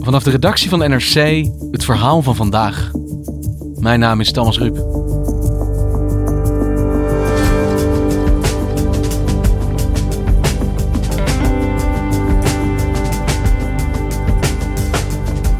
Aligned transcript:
Vanaf 0.00 0.22
de 0.22 0.30
redactie 0.30 0.68
van 0.68 0.78
NRC 0.78 1.46
het 1.70 1.84
verhaal 1.84 2.22
van 2.22 2.36
vandaag. 2.36 2.90
Mijn 3.74 4.00
naam 4.00 4.20
is 4.20 4.32
Thomas 4.32 4.58
Ruip. 4.58 4.76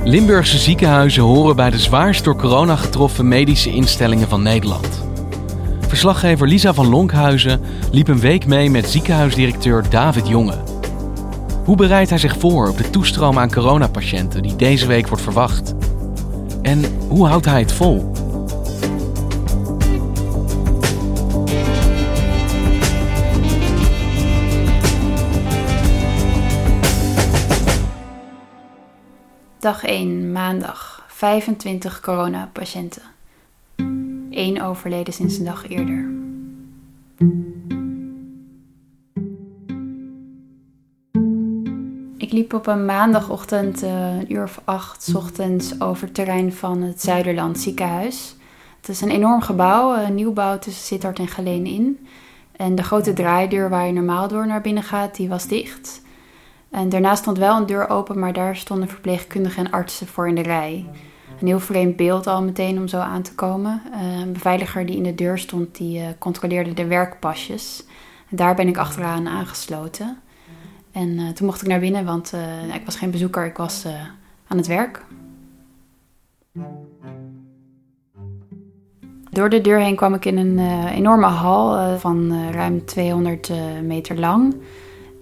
Limburgse 0.05 0.59
ziekenhuizen 0.59 1.23
horen 1.23 1.57
bij 1.57 1.71
de 1.71 1.79
zwaarst 1.79 2.25
door 2.25 2.37
corona 2.37 2.77
getroffen 2.77 3.29
medische 3.29 3.71
instellingen 3.71 4.29
van 4.29 4.43
Nederland. 4.43 5.05
Verslaggever 5.81 6.49
Lisa 6.49 6.75
van 6.75 6.89
Lonkhuizen 6.89 7.61
liep 7.91 8.09
een 8.09 8.21
week 8.21 8.47
mee 8.47 8.71
met 8.71 8.91
ziekenhuisdirecteur 8.91 9.91
David 9.91 10.29
Jonge. 10.29 10.76
Hoe 11.67 11.77
bereidt 11.77 12.11
hij 12.11 12.19
zich 12.19 12.39
voor 12.39 12.69
op 12.69 12.77
de 12.77 12.91
toestroom 12.91 13.39
aan 13.39 13.53
coronapatiënten 13.53 14.43
die 14.43 14.57
deze 14.57 14.87
week 14.87 15.07
wordt 15.07 15.23
verwacht? 15.23 15.75
En 16.63 16.85
hoe 17.09 17.27
houdt 17.27 17.45
hij 17.45 17.61
het 17.61 17.73
vol? 17.73 18.13
Dag 29.59 29.85
1, 29.85 30.33
maandag. 30.33 31.05
25 31.09 32.01
coronapatiënten. 32.01 33.03
Eén 34.31 34.63
overleden 34.63 35.13
sinds 35.13 35.39
een 35.39 35.45
dag 35.45 35.69
eerder. 35.69 36.09
Ik 42.19 42.33
liep 42.33 42.53
op 42.53 42.67
een 42.67 42.85
maandagochtend, 42.85 43.83
een 43.83 44.33
uur 44.33 44.43
of 44.43 44.61
acht 44.65 45.13
ochtends, 45.15 45.81
over 45.81 46.05
het 46.05 46.15
terrein 46.15 46.53
van 46.53 46.83
het 46.83 47.03
Zuiderland 47.03 47.59
ziekenhuis. 47.59 48.37
Het 48.81 48.89
is 48.89 49.01
een 49.01 49.11
enorm 49.11 49.41
gebouw, 49.41 49.97
een 49.97 50.15
nieuwbouw 50.15 50.59
tussen 50.59 50.85
Sittard 50.85 51.19
en 51.19 51.29
Geleen 51.29 51.67
in. 51.67 52.07
En 52.57 52.75
de 52.75 52.83
grote 52.83 53.13
draaideur 53.13 53.69
waar 53.69 53.87
je 53.87 53.93
normaal 53.93 54.29
door 54.29 54.47
naar 54.47 54.61
binnen 54.61 54.83
gaat, 54.83 55.17
die 55.17 55.29
was 55.29 55.47
dicht. 55.47 56.03
En 56.71 56.89
daarnaast 56.89 57.23
stond 57.23 57.39
wel 57.39 57.57
een 57.57 57.67
deur 57.67 57.89
open, 57.89 58.19
maar 58.19 58.33
daar 58.33 58.57
stonden 58.57 58.89
verpleegkundigen 58.89 59.65
en 59.65 59.73
artsen 59.73 60.07
voor 60.07 60.29
in 60.29 60.35
de 60.35 60.43
rij. 60.43 60.87
Een 61.41 61.47
heel 61.47 61.61
vreemd 61.61 61.97
beeld 61.97 62.27
al 62.27 62.43
meteen 62.43 62.79
om 62.79 62.89
zo 62.89 62.99
aan 62.99 63.23
te 63.23 63.35
komen. 63.35 63.83
Uh, 63.95 64.21
een 64.21 64.33
beveiliger 64.33 64.87
die 64.87 64.97
in 64.97 65.03
de 65.03 65.15
deur 65.15 65.39
stond, 65.39 65.77
die 65.77 65.99
uh, 65.99 66.07
controleerde 66.19 66.75
de 66.75 66.87
werkpasjes. 66.87 67.85
Daar 68.31 68.55
ben 68.55 68.69
ik 68.69 68.77
achteraan 68.77 69.29
aangesloten. 69.29 70.19
En 70.97 71.09
uh, 71.09 71.29
toen 71.29 71.47
mocht 71.47 71.63
ik 71.63 71.69
naar 71.69 71.81
binnen, 71.81 72.05
want 72.05 72.33
ik 72.75 72.85
was 72.85 72.97
geen 72.97 73.11
bezoeker, 73.11 73.45
ik 73.45 73.57
was 73.57 73.87
aan 74.47 74.57
het 74.57 74.67
werk. 74.67 75.05
Door 79.31 79.49
de 79.49 79.61
deur 79.61 79.79
heen 79.79 79.97
kwam 79.97 80.15
ik 80.15 80.25
in 80.25 80.37
een 80.37 80.89
enorme 80.89 81.27
hal 81.27 81.99
van 81.99 82.51
ruim 82.51 82.85
200 82.85 83.53
meter 83.83 84.19
lang. 84.19 84.57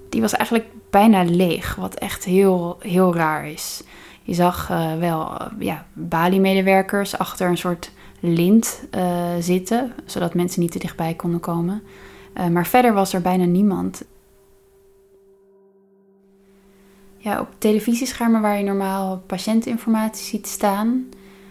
Die 0.09 0.21
was 0.21 0.33
eigenlijk 0.33 0.69
bijna 0.91 1.25
leeg, 1.25 1.75
wat 1.75 1.95
echt 1.95 2.25
heel, 2.25 2.77
heel 2.81 3.15
raar 3.15 3.49
is. 3.49 3.83
Je 4.23 4.35
zag 4.35 4.69
wel 4.99 5.37
ja, 5.59 5.87
Bali-medewerkers 5.93 7.19
achter 7.19 7.49
een 7.49 7.59
soort 7.59 7.91
lint 8.21 8.85
zitten, 9.39 9.93
zodat 10.05 10.35
mensen 10.35 10.61
niet 10.61 10.73
te 10.73 10.79
dichtbij 10.79 11.15
konden 11.15 11.41
komen. 11.41 11.83
maar 12.51 12.67
verder 12.67 12.93
was 12.93 13.13
er 13.13 13.21
bijna 13.21 13.45
niemand. 13.45 14.05
Ja, 17.25 17.41
op 17.41 17.49
televisieschermen 17.59 18.41
waar 18.41 18.59
je 18.59 18.65
normaal 18.65 19.23
patiëntinformatie 19.27 20.25
ziet 20.25 20.47
staan, 20.47 21.07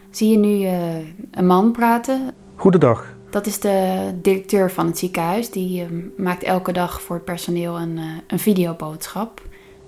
zie 0.09 0.31
je 0.31 0.37
nu 0.37 0.67
een 1.31 1.47
man 1.47 1.71
praten. 1.71 2.33
Goedendag. 2.55 3.15
Dat 3.29 3.45
is 3.45 3.59
de 3.59 4.09
directeur 4.21 4.71
van 4.71 4.85
het 4.85 4.97
ziekenhuis. 4.97 5.49
Die 5.49 5.87
maakt 6.17 6.43
elke 6.43 6.71
dag 6.71 7.01
voor 7.01 7.15
het 7.15 7.25
personeel 7.25 7.79
een, 7.79 7.99
een 8.27 8.39
videoboodschap. 8.39 9.41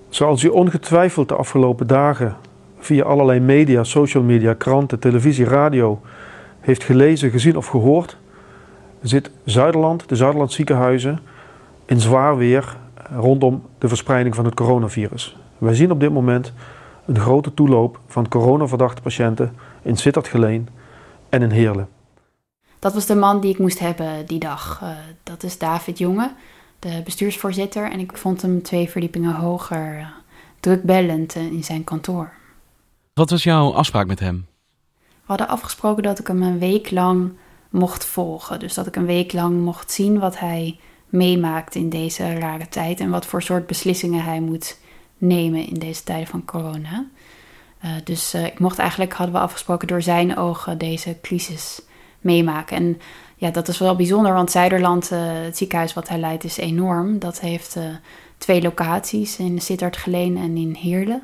Zoals 0.08 0.42
u 0.42 0.48
ongetwijfeld 0.48 1.28
de 1.28 1.34
afgelopen 1.34 1.86
dagen 1.86 2.36
via 2.78 3.04
allerlei 3.04 3.40
media, 3.40 3.84
social 3.84 4.22
media, 4.22 4.54
kranten, 4.54 4.98
televisie, 4.98 5.44
radio 5.44 6.00
heeft 6.60 6.84
gelezen, 6.84 7.30
gezien 7.30 7.56
of 7.56 7.66
gehoord, 7.66 8.16
zit 9.02 9.30
Zuiderland, 9.44 10.08
de 10.08 10.16
Zuiderland 10.16 10.52
ziekenhuizen, 10.52 11.18
in 11.84 12.00
zwaar 12.00 12.36
weer 12.36 12.76
rondom 13.10 13.62
de 13.78 13.88
verspreiding 13.88 14.34
van 14.34 14.44
het 14.44 14.54
coronavirus. 14.54 15.36
Wij 15.58 15.74
zien 15.74 15.90
op 15.90 16.00
dit 16.00 16.12
moment 16.12 16.52
een 17.06 17.18
grote 17.18 17.54
toeloop 17.54 18.00
van 18.06 18.28
coronaverdachte 18.28 19.02
patiënten 19.02 19.56
in 19.82 19.96
Sittard-Geleen 19.96 20.68
en 21.28 21.42
in 21.42 21.50
Heerlen. 21.50 21.88
Dat 22.78 22.94
was 22.94 23.06
de 23.06 23.14
man 23.14 23.40
die 23.40 23.52
ik 23.52 23.58
moest 23.58 23.78
hebben 23.78 24.26
die 24.26 24.38
dag. 24.38 24.80
Uh, 24.82 24.90
dat 25.22 25.42
is 25.42 25.58
David 25.58 25.98
Jonge, 25.98 26.32
de 26.78 27.00
bestuursvoorzitter. 27.04 27.90
En 27.90 28.00
ik 28.00 28.16
vond 28.16 28.42
hem 28.42 28.62
twee 28.62 28.88
verdiepingen 28.90 29.34
hoger, 29.34 29.98
uh, 29.98 30.06
drukbellend 30.60 31.36
uh, 31.36 31.42
in 31.42 31.64
zijn 31.64 31.84
kantoor. 31.84 32.32
Wat 33.12 33.30
was 33.30 33.42
jouw 33.42 33.72
afspraak 33.72 34.06
met 34.06 34.20
hem? 34.20 34.46
We 34.96 35.32
hadden 35.32 35.48
afgesproken 35.48 36.02
dat 36.02 36.18
ik 36.18 36.26
hem 36.26 36.42
een 36.42 36.58
week 36.58 36.90
lang 36.90 37.32
mocht 37.70 38.04
volgen. 38.04 38.58
Dus 38.58 38.74
dat 38.74 38.86
ik 38.86 38.96
een 38.96 39.06
week 39.06 39.32
lang 39.32 39.60
mocht 39.60 39.90
zien 39.90 40.18
wat 40.18 40.38
hij 40.38 40.78
meemaakt 41.08 41.74
in 41.74 41.88
deze 41.88 42.38
rare 42.38 42.68
tijd. 42.68 43.00
En 43.00 43.10
wat 43.10 43.26
voor 43.26 43.42
soort 43.42 43.66
beslissingen 43.66 44.24
hij 44.24 44.40
moet 44.40 44.78
nemen 45.18 45.66
in 45.66 45.78
deze 45.78 46.02
tijden 46.02 46.26
van 46.26 46.44
corona. 46.44 47.06
Uh, 47.84 47.90
dus 48.04 48.34
uh, 48.34 48.44
ik 48.44 48.58
mocht 48.58 48.78
eigenlijk, 48.78 49.12
hadden 49.12 49.34
we 49.34 49.40
afgesproken, 49.40 49.88
door 49.88 50.02
zijn 50.02 50.36
ogen 50.36 50.78
deze 50.78 51.16
crisis 51.22 51.82
meemaken. 52.20 52.76
En 52.76 53.00
ja, 53.36 53.50
dat 53.50 53.68
is 53.68 53.78
wel 53.78 53.96
bijzonder, 53.96 54.32
want 54.32 54.50
Zuiderland, 54.50 55.12
uh, 55.12 55.18
het 55.22 55.56
ziekenhuis 55.56 55.94
wat 55.94 56.08
hij 56.08 56.18
leidt, 56.18 56.44
is 56.44 56.56
enorm. 56.56 57.18
Dat 57.18 57.40
heeft 57.40 57.76
twee 58.38 58.62
locaties, 58.62 59.38
in 59.38 59.60
Sittard 59.60 59.96
Geleen 59.96 60.36
en 60.36 60.56
in 60.56 60.74
Heerlen. 60.74 61.22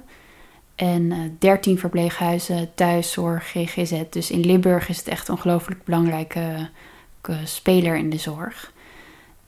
En 0.75 1.37
13 1.39 1.79
verpleeghuizen, 1.79 2.75
thuiszorg, 2.75 3.51
GGZ. 3.51 4.03
Dus 4.11 4.31
in 4.31 4.41
Limburg 4.41 4.89
is 4.89 4.99
het 4.99 5.09
echt 5.09 5.29
een 5.29 5.35
ongelooflijk 5.35 5.85
belangrijke 5.85 6.69
speler 7.45 7.97
in 7.97 8.11
de 8.11 8.19
zorg. 8.19 8.73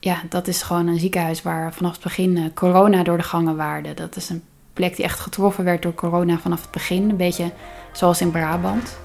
Ja, 0.05 0.21
dat 0.29 0.47
is 0.47 0.61
gewoon 0.61 0.87
een 0.87 0.99
ziekenhuis 0.99 1.41
waar 1.41 1.73
vanaf 1.73 1.93
het 1.93 2.03
begin 2.03 2.37
uh, 2.37 2.45
corona 2.53 3.03
door 3.03 3.17
de 3.17 3.23
gangen 3.23 3.55
waarde. 3.55 3.93
Dat 3.93 4.15
is 4.15 4.29
een 4.29 4.43
plek 4.73 4.95
die 4.95 5.05
echt 5.05 5.19
getroffen 5.19 5.63
werd 5.63 5.81
door 5.81 5.93
corona 5.93 6.37
vanaf 6.37 6.61
het 6.61 6.71
begin. 6.71 7.09
Een 7.09 7.17
beetje 7.17 7.51
zoals 7.91 8.21
in 8.21 8.31
Brabant. 8.31 8.97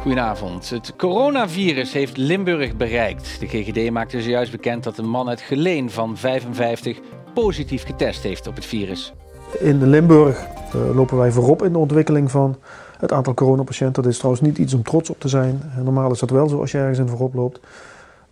Goedenavond. 0.00 0.70
Het 0.70 0.96
coronavirus 0.96 1.92
heeft 1.92 2.16
Limburg 2.16 2.76
bereikt. 2.76 3.40
De 3.40 3.46
GGD 3.46 3.90
maakte 3.90 4.22
zojuist 4.22 4.52
bekend 4.52 4.84
dat 4.84 4.98
een 4.98 5.08
man 5.08 5.28
uit 5.28 5.40
Geleen 5.40 5.90
van 5.90 6.16
55 6.16 6.98
positief 7.34 7.84
getest 7.84 8.22
heeft 8.22 8.46
op 8.46 8.54
het 8.54 8.64
virus. 8.64 9.12
In 9.58 9.88
Limburg 9.88 10.46
uh, 10.74 10.94
lopen 10.94 11.16
wij 11.16 11.30
voorop 11.30 11.62
in 11.62 11.72
de 11.72 11.78
ontwikkeling 11.78 12.30
van 12.30 12.56
het 12.98 13.12
aantal 13.12 13.34
coronapatiënten. 13.34 14.02
Dat 14.02 14.12
is 14.12 14.18
trouwens 14.18 14.44
niet 14.44 14.58
iets 14.58 14.74
om 14.74 14.82
trots 14.82 15.10
op 15.10 15.20
te 15.20 15.28
zijn. 15.28 15.72
Normaal 15.82 16.12
is 16.12 16.18
dat 16.18 16.30
wel 16.30 16.48
zo 16.48 16.60
als 16.60 16.72
je 16.72 16.78
ergens 16.78 16.98
in 16.98 17.08
voorop 17.08 17.34
loopt. 17.34 17.60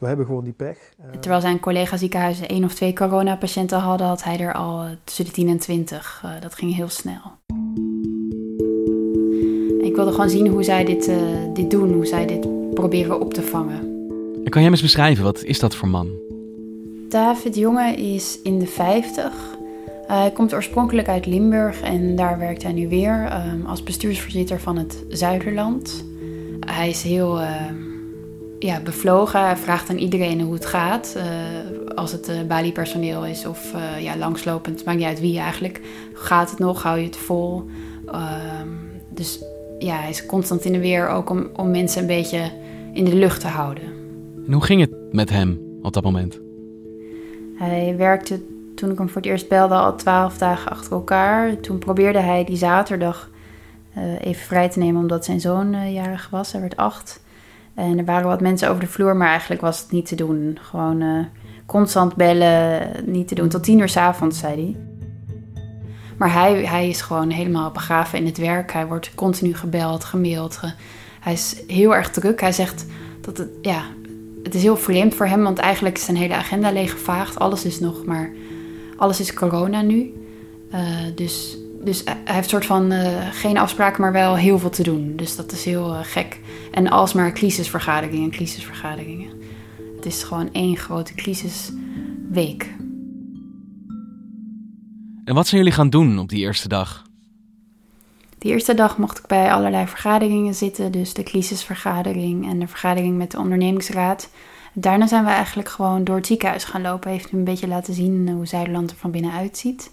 We 0.00 0.06
hebben 0.06 0.26
gewoon 0.26 0.44
die 0.44 0.52
pech. 0.52 0.78
Terwijl 1.20 1.40
zijn 1.40 1.60
collega-ziekenhuizen 1.60 2.48
één 2.48 2.64
of 2.64 2.74
twee 2.74 2.92
coronapatiënten 2.92 3.78
hadden, 3.78 4.06
had 4.06 4.24
hij 4.24 4.38
er 4.38 4.52
al 4.52 4.84
tussen 5.04 5.24
de 5.24 5.30
10 5.30 5.48
en 5.48 5.58
20. 5.58 6.22
Uh, 6.24 6.30
dat 6.40 6.54
ging 6.54 6.74
heel 6.74 6.88
snel. 6.88 7.20
Ik 9.82 9.96
wilde 9.96 10.10
gewoon 10.10 10.30
zien 10.30 10.46
hoe 10.46 10.62
zij 10.62 10.84
dit, 10.84 11.08
uh, 11.08 11.16
dit 11.52 11.70
doen, 11.70 11.92
hoe 11.92 12.06
zij 12.06 12.26
dit 12.26 12.74
proberen 12.74 13.20
op 13.20 13.34
te 13.34 13.42
vangen. 13.42 13.78
En 14.44 14.50
kan 14.50 14.62
jij 14.62 14.70
eens 14.70 14.82
beschrijven, 14.82 15.24
wat 15.24 15.42
is 15.42 15.58
dat 15.58 15.74
voor 15.74 15.88
man? 15.88 16.08
David 17.08 17.56
Jonge 17.56 17.94
is 17.94 18.42
in 18.42 18.58
de 18.58 18.66
50. 18.66 19.24
Uh, 19.24 19.30
hij 20.06 20.30
komt 20.30 20.54
oorspronkelijk 20.54 21.08
uit 21.08 21.26
Limburg 21.26 21.80
en 21.80 22.16
daar 22.16 22.38
werkt 22.38 22.62
hij 22.62 22.72
nu 22.72 22.88
weer 22.88 23.44
um, 23.46 23.66
als 23.66 23.82
bestuursvoorzitter 23.82 24.60
van 24.60 24.76
het 24.76 25.04
Zuiderland. 25.08 26.04
Hij 26.60 26.88
is 26.88 27.02
heel 27.02 27.40
uh, 27.40 27.48
ja, 28.60 28.80
bevlogen, 28.80 29.44
hij 29.44 29.56
vraagt 29.56 29.90
aan 29.90 29.96
iedereen 29.96 30.40
hoe 30.40 30.54
het 30.54 30.66
gaat. 30.66 31.14
Uh, 31.16 31.24
als 31.94 32.12
het 32.12 32.28
uh, 32.28 32.42
Bali-personeel 32.42 33.24
is 33.26 33.46
of 33.46 33.72
uh, 33.74 34.02
ja, 34.02 34.16
langslopend, 34.16 34.84
maakt 34.84 34.98
niet 34.98 35.06
uit 35.06 35.20
wie 35.20 35.38
eigenlijk. 35.38 35.80
Gaat 36.14 36.50
het 36.50 36.58
nog? 36.58 36.82
Hou 36.82 36.98
je 36.98 37.04
het 37.04 37.16
vol? 37.16 37.64
Ehm, 38.06 38.68
dus 39.08 39.44
ja, 39.78 39.96
hij 39.96 40.10
is 40.10 40.26
constant 40.26 40.64
in 40.64 40.72
de 40.72 40.78
weer 40.78 41.08
ook 41.08 41.30
om, 41.30 41.48
om 41.56 41.70
mensen 41.70 42.00
een 42.00 42.06
beetje 42.06 42.50
in 42.92 43.04
de 43.04 43.14
lucht 43.14 43.40
te 43.40 43.46
houden. 43.46 43.84
En 44.46 44.52
hoe 44.52 44.64
ging 44.64 44.80
het 44.80 45.12
met 45.12 45.30
hem 45.30 45.60
op 45.82 45.92
dat 45.92 46.02
moment? 46.02 46.40
Hij 47.56 47.94
werkte 47.96 48.40
toen 48.74 48.90
ik 48.90 48.98
hem 48.98 49.08
voor 49.08 49.20
het 49.20 49.30
eerst 49.30 49.48
belde 49.48 49.74
al 49.74 49.96
twaalf 49.96 50.38
dagen 50.38 50.70
achter 50.70 50.92
elkaar. 50.92 51.60
Toen 51.60 51.78
probeerde 51.78 52.18
hij 52.18 52.44
die 52.44 52.56
zaterdag 52.56 53.30
uh, 53.98 54.20
even 54.20 54.46
vrij 54.46 54.68
te 54.68 54.78
nemen 54.78 55.00
omdat 55.00 55.24
zijn 55.24 55.40
zoon 55.40 55.92
jarig 55.92 56.28
was. 56.30 56.52
Hij 56.52 56.60
werd 56.60 56.76
acht. 56.76 57.20
En 57.74 57.98
er 57.98 58.04
waren 58.04 58.28
wat 58.28 58.40
mensen 58.40 58.68
over 58.68 58.80
de 58.80 58.90
vloer, 58.90 59.16
maar 59.16 59.28
eigenlijk 59.28 59.60
was 59.60 59.80
het 59.80 59.90
niet 59.90 60.06
te 60.06 60.14
doen. 60.14 60.58
Gewoon 60.60 61.00
uh, 61.00 61.24
constant 61.66 62.14
bellen, 62.16 62.90
niet 63.04 63.28
te 63.28 63.34
doen. 63.34 63.48
Tot 63.48 63.62
tien 63.62 63.78
uur 63.78 63.88
s 63.88 63.96
avonds, 63.96 64.38
zei 64.38 64.54
hij. 64.54 64.76
Maar 66.16 66.32
hij, 66.32 66.64
hij 66.64 66.88
is 66.88 67.00
gewoon 67.00 67.30
helemaal 67.30 67.70
begraven 67.70 68.18
in 68.18 68.26
het 68.26 68.38
werk. 68.38 68.72
Hij 68.72 68.86
wordt 68.86 69.14
continu 69.14 69.54
gebeld, 69.54 70.04
gemaild. 70.04 70.60
hij 71.20 71.32
is 71.32 71.62
heel 71.66 71.94
erg 71.94 72.10
druk. 72.10 72.40
Hij 72.40 72.52
zegt 72.52 72.86
dat 73.20 73.36
het, 73.36 73.48
ja, 73.62 73.82
het 74.42 74.54
is 74.54 74.62
heel 74.62 74.76
vreemd 74.76 75.14
voor 75.14 75.26
hem, 75.26 75.42
want 75.42 75.58
eigenlijk 75.58 75.96
is 75.96 76.04
zijn 76.04 76.16
hele 76.16 76.34
agenda 76.34 76.72
leeggevaagd. 76.72 77.38
Alles 77.38 77.64
is 77.64 77.80
nog, 77.80 78.04
maar 78.04 78.30
alles 78.96 79.20
is 79.20 79.34
corona 79.34 79.82
nu. 79.82 80.14
Uh, 80.74 80.80
dus 81.14 81.56
dus 81.84 82.02
hij 82.04 82.34
heeft 82.34 82.48
soort 82.48 82.66
van 82.66 82.92
uh, 82.92 83.28
geen 83.30 83.58
afspraken, 83.58 84.00
maar 84.00 84.12
wel 84.12 84.36
heel 84.36 84.58
veel 84.58 84.70
te 84.70 84.82
doen. 84.82 85.16
Dus 85.16 85.36
dat 85.36 85.52
is 85.52 85.64
heel 85.64 85.94
uh, 85.94 85.98
gek. 86.02 86.40
En 86.72 86.88
alsmaar 86.88 87.32
crisisvergaderingen, 87.32 88.30
crisisvergaderingen. 88.30 89.30
Het 89.96 90.06
is 90.06 90.22
gewoon 90.22 90.52
één 90.52 90.76
grote 90.76 91.14
crisisweek. 91.14 92.74
En 95.24 95.34
wat 95.34 95.46
zijn 95.46 95.60
jullie 95.60 95.76
gaan 95.76 95.90
doen 95.90 96.18
op 96.18 96.28
die 96.28 96.40
eerste 96.40 96.68
dag? 96.68 97.08
De 98.38 98.48
eerste 98.48 98.74
dag 98.74 98.98
mocht 98.98 99.18
ik 99.18 99.26
bij 99.26 99.52
allerlei 99.52 99.86
vergaderingen 99.86 100.54
zitten. 100.54 100.92
Dus 100.92 101.14
de 101.14 101.22
crisisvergadering 101.22 102.50
en 102.50 102.58
de 102.58 102.66
vergadering 102.66 103.16
met 103.16 103.30
de 103.30 103.38
ondernemingsraad. 103.38 104.30
Daarna 104.72 105.06
zijn 105.06 105.24
we 105.24 105.30
eigenlijk 105.30 105.68
gewoon 105.68 106.04
door 106.04 106.16
het 106.16 106.26
ziekenhuis 106.26 106.64
gaan 106.64 106.82
lopen. 106.82 107.10
Heeft 107.10 107.32
u 107.32 107.36
een 107.36 107.44
beetje 107.44 107.68
laten 107.68 107.94
zien 107.94 108.28
hoe 108.28 108.46
Zuiderland 108.46 108.90
er 108.90 108.96
van 108.96 109.10
binnen 109.10 109.32
uitziet. 109.32 109.90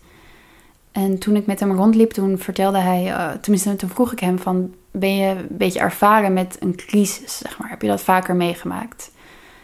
En 0.97 1.17
toen 1.17 1.35
ik 1.35 1.45
met 1.45 1.59
hem 1.59 1.71
rondliep, 1.71 2.11
toen 2.11 2.37
vertelde 2.37 2.77
hij, 2.77 3.05
uh, 3.05 3.31
tenminste 3.31 3.75
toen 3.75 3.89
vroeg 3.89 4.11
ik 4.11 4.19
hem 4.19 4.39
van, 4.39 4.73
ben 4.91 5.15
je 5.15 5.29
een 5.29 5.47
beetje 5.49 5.79
ervaren 5.79 6.33
met 6.33 6.57
een 6.59 6.75
crisis, 6.75 7.37
zeg 7.37 7.59
maar? 7.59 7.69
Heb 7.69 7.81
je 7.81 7.87
dat 7.87 8.01
vaker 8.01 8.35
meegemaakt? 8.35 9.11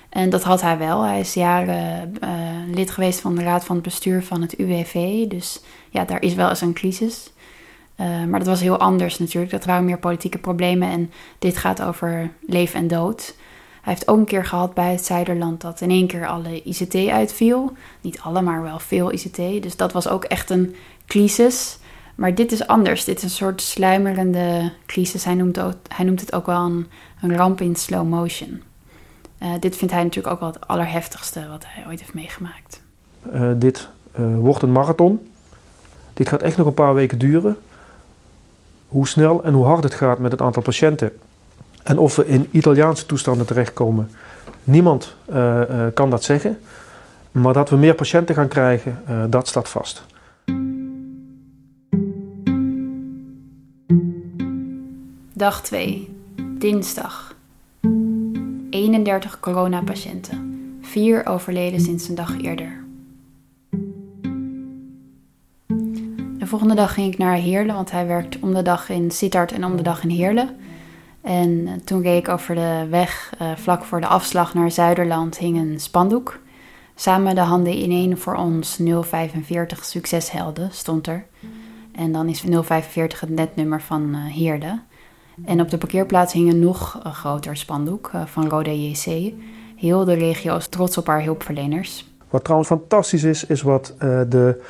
En 0.09 0.30
dat 0.30 0.44
had 0.44 0.62
hij 0.62 0.77
wel. 0.77 1.01
Hij 1.01 1.19
is 1.19 1.33
jaren 1.33 2.13
uh, 2.24 2.30
lid 2.75 2.91
geweest 2.91 3.19
van 3.19 3.35
de 3.35 3.44
raad 3.44 3.65
van 3.65 3.75
het 3.75 3.83
bestuur 3.83 4.24
van 4.24 4.41
het 4.41 4.57
UWV. 4.57 5.27
Dus 5.27 5.62
ja, 5.89 6.06
daar 6.06 6.21
is 6.21 6.33
wel 6.33 6.50
eens 6.50 6.62
een 6.62 6.74
crisis. 6.74 7.31
Uh, 8.00 8.24
maar 8.24 8.39
dat 8.39 8.47
was 8.47 8.62
heel 8.62 8.77
anders 8.77 9.19
natuurlijk. 9.19 9.51
Dat 9.51 9.65
waren 9.65 9.85
meer 9.85 10.00
politieke 10.00 10.38
problemen. 10.38 10.89
En 10.89 11.12
dit 11.39 11.57
gaat 11.57 11.81
over 11.81 12.31
leven 12.47 12.80
en 12.80 12.88
dood. 12.88 13.35
Hij 13.83 13.94
heeft 13.94 14.07
ook 14.07 14.18
een 14.18 14.25
keer 14.25 14.45
gehad 14.45 14.74
bij 14.74 14.91
het 14.91 15.06
Zuiderland 15.06 15.62
dat 15.62 15.81
in 15.81 15.89
één 15.89 16.07
keer 16.07 16.27
alle 16.27 16.63
ICT 16.63 16.95
uitviel. 16.95 17.71
Niet 18.01 18.19
alle, 18.19 18.41
maar 18.41 18.62
wel 18.62 18.80
veel 18.80 19.12
ICT. 19.12 19.35
Dus 19.35 19.75
dat 19.75 19.91
was 19.91 20.07
ook 20.07 20.24
echt 20.24 20.50
een 20.50 20.75
crisis. 21.08 21.78
Maar 22.16 22.36
dit 22.36 22.52
is 22.52 22.68
anders. 22.68 23.04
Dit 23.04 23.18
is 23.18 23.24
een 23.24 23.30
soort 23.30 23.62
sluimerende 23.62 24.72
crisis. 24.86 25.24
Hij 25.24 25.34
noemt, 25.34 25.60
ook, 25.60 25.74
hij 25.88 26.06
noemt 26.06 26.20
het 26.20 26.34
ook 26.34 26.46
wel 26.46 26.72
een, 27.22 27.36
ramp 27.36 27.62
in 27.62 27.76
slow 27.76 28.08
motion. 28.08 28.62
Uh, 29.42 29.50
dit 29.60 29.76
vindt 29.76 29.94
hij 29.94 30.04
natuurlijk 30.04 30.34
ook 30.34 30.40
wel 30.40 30.50
het 30.50 30.68
allerheftigste 30.68 31.48
wat 31.50 31.64
hij 31.68 31.88
ooit 31.88 32.00
heeft 32.00 32.14
meegemaakt. 32.14 32.82
Uh, 33.34 33.52
dit 33.56 33.88
uh, 34.20 34.36
wordt 34.36 34.62
een 34.62 34.72
marathon. 34.72 35.28
Dit 36.14 36.30
gaat 36.30 36.42
echt 36.42 36.58
nog 36.58 36.68
een 36.68 36.74
paar 36.74 36.94
weken 36.94 37.18
duren. 37.18 37.58
Hoe 38.88 39.08
snel 39.08 39.44
en 39.44 39.54
hoe 39.54 39.66
hard 39.66 39.84
het 39.84 39.94
gaat 39.94 40.20
met 40.20 40.32
het 40.32 40.42
aantal 40.42 40.62
patiënten. 40.62 41.12
En 41.84 41.98
of 41.98 42.16
we 42.16 42.28
in 42.28 42.48
Italiaanse 42.52 43.06
toestanden 43.06 43.46
terechtkomen. 43.46 44.12
Niemand 44.64 45.16
kan 45.94 46.10
dat 46.10 46.24
zeggen. 46.24 46.60
Maar 47.32 47.54
dat 47.54 47.70
we 47.70 47.76
meer 47.76 47.94
patiënten 47.94 48.36
gaan 48.36 48.48
krijgen, 48.48 49.04
dat 49.30 49.48
staat 49.48 49.70
vast. 49.70 50.04
Dag 55.44 55.62
2, 55.62 56.16
dinsdag. 56.57 57.36
31 58.69 59.40
coronapatiënten. 59.40 60.78
4 60.81 61.25
overleden 61.25 61.80
sinds 61.80 62.07
een 62.07 62.16
dag 62.16 62.42
eerder. 62.42 62.84
De 66.38 66.45
volgende 66.48 66.75
dag 66.75 66.94
ging 66.94 67.13
ik 67.13 67.18
naar 67.18 67.36
Heerlen, 67.36 67.75
want 67.75 67.92
hij 67.92 68.07
werkt 68.07 68.40
om 68.40 68.54
de 68.54 68.62
dag 68.62 68.90
in 68.90 69.12
Sittard 69.12 69.51
en 69.51 69.66
om 69.66 69.75
de 69.78 69.84
dag 69.84 70.04
in 70.04 70.10
Heerlen. 70.10 70.56
En 71.22 71.68
eh, 71.68 71.74
toen 71.74 72.01
reed 72.01 72.19
ik 72.19 72.30
over 72.30 72.56
de 72.56 72.88
weg, 72.90 73.34
uh, 73.42 73.51
vlak 73.56 73.84
voor 73.84 74.01
de 74.01 74.07
afslag 74.07 74.54
naar 74.54 74.72
Zuiderland, 74.72 75.38
hing 75.38 75.57
een 75.57 75.80
spandoek. 75.80 76.40
Samen 76.95 77.36
de 77.36 77.42
handen 77.42 77.78
ineen 77.78 78.18
voor 78.18 78.36
ons 78.36 78.80
045 79.01 79.86
succeshelden 79.86 80.69
stond 80.72 81.07
er. 81.07 81.25
En 81.92 82.12
dan 82.12 82.30
is 82.30 82.42
045 82.42 83.19
het 83.19 83.30
netnummer 83.30 83.81
van 83.81 84.10
uh, 84.10 84.25
Heerlen. 84.25 84.84
En 85.45 85.62
op 85.62 85.69
de 85.69 85.77
parkeerplaats 85.77 86.33
hing 86.33 86.51
een 86.51 86.59
nog 86.59 87.00
groter 87.03 87.57
spandoek 87.57 88.12
uh, 88.15 88.21
van 88.25 88.50
Rode 88.50 88.89
JC. 88.89 89.33
Heel 89.75 90.06
de 90.06 90.13
regio 90.13 90.56
is 90.56 90.68
trots 90.68 90.97
op 90.97 91.07
haar 91.07 91.24
hulpverleners. 91.24 92.12
Wat 92.30 92.44
trouwens 92.44 92.69
fantastisch 92.69 93.24
is, 93.24 93.45
is 93.45 93.62
wat 93.62 93.94
uh, 93.94 94.21
de, 94.30 94.62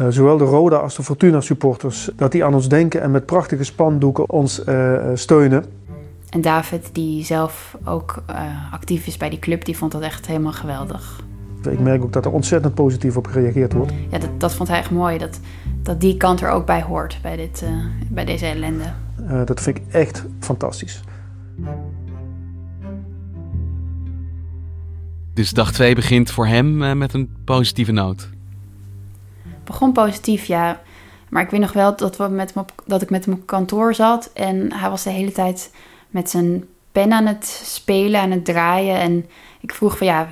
uh, 0.00 0.06
zowel 0.08 0.36
de 0.36 0.44
Roda 0.44 0.76
als 0.76 0.96
de 0.96 1.02
Fortuna 1.02 1.40
supporters, 1.40 2.10
dat 2.16 2.32
die 2.32 2.44
aan 2.44 2.54
ons 2.54 2.68
denken 2.68 3.02
en 3.02 3.10
met 3.10 3.26
prachtige 3.26 3.64
spandoeken 3.64 4.30
ons 4.30 4.62
steunen. 5.14 5.64
En 6.30 6.40
David, 6.40 6.88
die 6.92 7.24
zelf 7.24 7.76
ook 7.84 8.22
actief 8.72 9.06
is 9.06 9.16
bij 9.16 9.30
die 9.30 9.38
club, 9.38 9.64
die 9.64 9.76
vond 9.76 9.92
dat 9.92 10.02
echt 10.02 10.26
helemaal 10.26 10.52
geweldig. 10.52 11.24
Ik 11.70 11.80
merk 11.80 12.02
ook 12.02 12.12
dat 12.12 12.24
er 12.24 12.32
ontzettend 12.32 12.74
positief 12.74 13.16
op 13.16 13.26
gereageerd 13.26 13.72
wordt. 13.72 13.92
Ja, 14.10 14.18
dat, 14.18 14.30
dat 14.38 14.54
vond 14.54 14.68
hij 14.68 14.78
echt 14.78 14.90
mooi, 14.90 15.18
dat, 15.18 15.40
dat 15.86 16.00
die 16.00 16.16
kant 16.16 16.40
er 16.40 16.50
ook 16.50 16.66
bij 16.66 16.82
hoort, 16.82 17.18
bij, 17.22 17.36
dit, 17.36 17.64
bij 18.08 18.24
deze 18.24 18.46
ellende. 18.46 18.92
Uh, 19.20 19.44
dat 19.44 19.62
vind 19.62 19.76
ik 19.76 19.82
echt 19.90 20.24
fantastisch. 20.40 21.00
Dus 25.34 25.50
dag 25.50 25.72
2 25.72 25.94
begint 25.94 26.30
voor 26.30 26.46
hem 26.46 26.82
uh, 26.82 26.92
met 26.92 27.12
een 27.12 27.36
positieve 27.44 27.92
noot. 27.92 28.28
Begon 29.64 29.92
positief, 29.92 30.44
ja. 30.44 30.80
Maar 31.28 31.42
ik 31.42 31.50
weet 31.50 31.60
nog 31.60 31.72
wel 31.72 31.96
dat, 31.96 32.16
we 32.16 32.28
met 32.28 32.54
hem 32.54 32.62
op, 32.62 32.72
dat 32.86 33.02
ik 33.02 33.10
met 33.10 33.24
hem 33.24 33.34
op 33.34 33.46
kantoor 33.46 33.94
zat. 33.94 34.30
En 34.34 34.72
hij 34.72 34.90
was 34.90 35.02
de 35.02 35.10
hele 35.10 35.32
tijd 35.32 35.70
met 36.08 36.30
zijn 36.30 36.64
pen 36.92 37.12
aan 37.12 37.26
het 37.26 37.46
spelen, 37.64 38.20
aan 38.20 38.30
het 38.30 38.44
draaien. 38.44 38.98
En 38.98 39.26
ik 39.60 39.74
vroeg 39.74 39.98
van 39.98 40.06
ja, 40.06 40.28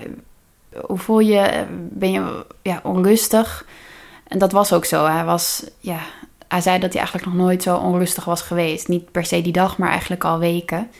hoe 0.86 0.98
voel 0.98 1.20
je? 1.20 1.64
Ben 1.90 2.10
je 2.10 2.46
ja, 2.62 2.80
onrustig? 2.82 3.66
En 4.28 4.38
dat 4.38 4.52
was 4.52 4.72
ook 4.72 4.84
zo. 4.84 5.06
Hij 5.06 5.24
was 5.24 5.64
ja, 5.78 5.98
hij 6.48 6.60
zei 6.60 6.78
dat 6.78 6.92
hij 6.92 7.02
eigenlijk 7.02 7.32
nog 7.32 7.44
nooit 7.44 7.62
zo 7.62 7.76
onrustig 7.76 8.24
was 8.24 8.42
geweest. 8.42 8.88
Niet 8.88 9.10
per 9.10 9.24
se 9.24 9.42
die 9.42 9.52
dag, 9.52 9.78
maar 9.78 9.90
eigenlijk 9.90 10.24
al 10.24 10.38
weken. 10.38 10.90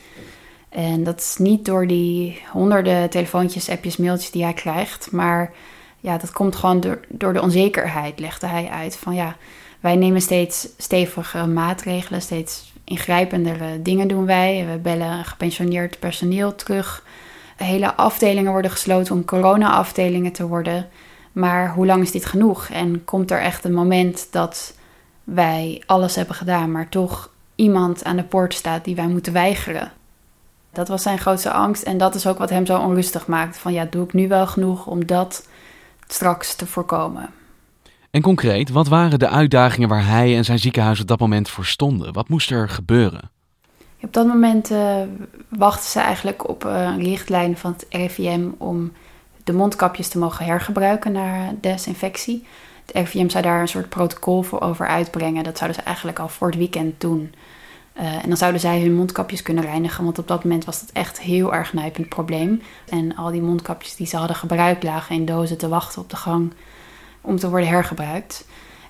En 0.69 1.03
dat 1.03 1.19
is 1.19 1.35
niet 1.37 1.65
door 1.65 1.87
die 1.87 2.41
honderden 2.51 3.09
telefoontjes, 3.09 3.69
appjes, 3.69 3.97
mailtjes 3.97 4.31
die 4.31 4.43
hij 4.43 4.53
krijgt. 4.53 5.11
Maar 5.11 5.53
ja, 5.99 6.17
dat 6.17 6.31
komt 6.31 6.55
gewoon 6.55 6.79
door, 6.79 6.99
door 7.09 7.33
de 7.33 7.41
onzekerheid, 7.41 8.19
legde 8.19 8.47
hij 8.47 8.69
uit. 8.69 8.97
Van 8.97 9.15
ja, 9.15 9.35
wij 9.79 9.95
nemen 9.95 10.21
steeds 10.21 10.67
stevige 10.77 11.45
maatregelen, 11.45 12.21
steeds 12.21 12.73
ingrijpendere 12.83 13.81
dingen 13.81 14.07
doen 14.07 14.25
wij. 14.25 14.65
We 14.71 14.77
bellen 14.77 15.25
gepensioneerd 15.25 15.99
personeel 15.99 16.55
terug. 16.55 17.03
Hele 17.55 17.95
afdelingen 17.95 18.51
worden 18.51 18.71
gesloten 18.71 19.15
om 19.15 19.25
corona-afdelingen 19.25 20.31
te 20.31 20.47
worden. 20.47 20.87
Maar 21.35 21.73
hoe 21.73 21.85
lang 21.85 22.01
is 22.01 22.11
dit 22.11 22.25
genoeg? 22.25 22.69
En 22.69 23.05
komt 23.05 23.31
er 23.31 23.41
echt 23.41 23.63
een 23.63 23.73
moment 23.73 24.27
dat 24.31 24.73
wij 25.23 25.83
alles 25.85 26.15
hebben 26.15 26.35
gedaan, 26.35 26.71
maar 26.71 26.89
toch 26.89 27.29
iemand 27.55 28.03
aan 28.03 28.15
de 28.15 28.23
poort 28.23 28.53
staat 28.53 28.85
die 28.85 28.95
wij 28.95 29.07
moeten 29.07 29.33
weigeren. 29.33 29.91
Dat 30.71 30.87
was 30.87 31.01
zijn 31.01 31.17
grootste 31.17 31.51
angst 31.51 31.83
en 31.83 31.97
dat 31.97 32.15
is 32.15 32.27
ook 32.27 32.37
wat 32.37 32.49
hem 32.49 32.65
zo 32.65 32.79
onrustig 32.79 33.27
maakt. 33.27 33.57
Van 33.57 33.73
ja, 33.73 33.85
doe 33.85 34.03
ik 34.03 34.13
nu 34.13 34.27
wel 34.27 34.47
genoeg 34.47 34.87
om 34.87 35.05
dat 35.05 35.47
straks 36.07 36.55
te 36.55 36.65
voorkomen? 36.65 37.29
En 38.11 38.21
concreet, 38.21 38.69
wat 38.69 38.87
waren 38.87 39.19
de 39.19 39.29
uitdagingen 39.29 39.89
waar 39.89 40.07
hij 40.07 40.35
en 40.35 40.45
zijn 40.45 40.59
ziekenhuis 40.59 40.99
op 41.01 41.07
dat 41.07 41.19
moment 41.19 41.49
voor 41.49 41.65
stonden? 41.65 42.13
Wat 42.13 42.29
moest 42.29 42.51
er 42.51 42.69
gebeuren? 42.69 43.29
Op 44.01 44.13
dat 44.13 44.27
moment 44.27 44.71
uh, 44.71 44.95
wachten 45.49 45.89
ze 45.89 45.99
eigenlijk 45.99 46.49
op 46.49 46.65
uh, 46.65 46.97
richtlijnen 46.97 47.57
van 47.57 47.71
het 47.71 47.85
RIVM 47.89 48.49
om 48.57 48.91
de 49.45 49.53
mondkapjes 49.53 50.07
te 50.07 50.17
mogen 50.17 50.45
hergebruiken 50.45 51.11
na 51.11 51.53
desinfectie. 51.61 52.45
Het 52.85 52.95
RIVM 52.95 53.29
zou 53.29 53.43
daar 53.43 53.61
een 53.61 53.67
soort 53.67 53.89
protocol 53.89 54.41
voor 54.41 54.61
over 54.61 54.87
uitbrengen. 54.87 55.43
Dat 55.43 55.57
zouden 55.57 55.79
ze 55.79 55.85
eigenlijk 55.85 56.19
al 56.19 56.29
voor 56.29 56.47
het 56.47 56.57
weekend 56.57 57.01
doen. 57.01 57.33
Eh, 57.93 58.13
en 58.13 58.27
dan 58.27 58.37
zouden 58.37 58.61
zij 58.61 58.81
hun 58.81 58.95
mondkapjes 58.95 59.41
kunnen 59.41 59.63
reinigen, 59.63 60.03
want 60.03 60.19
op 60.19 60.27
dat 60.27 60.43
moment 60.43 60.65
was 60.65 60.79
dat 60.79 60.89
echt 60.93 61.19
heel 61.19 61.53
erg 61.53 61.73
nijpend 61.73 62.09
probleem. 62.09 62.61
En 62.89 63.15
al 63.15 63.31
die 63.31 63.41
mondkapjes 63.41 63.95
die 63.95 64.07
ze 64.07 64.17
hadden 64.17 64.35
gebruikt 64.35 64.83
lagen 64.83 65.15
in 65.15 65.25
dozen 65.25 65.57
te 65.57 65.67
wachten 65.67 66.01
op 66.01 66.09
de 66.09 66.15
gang 66.15 66.53
om 67.21 67.39
te 67.39 67.49
worden 67.49 67.69
hergebruikt. 67.69 68.47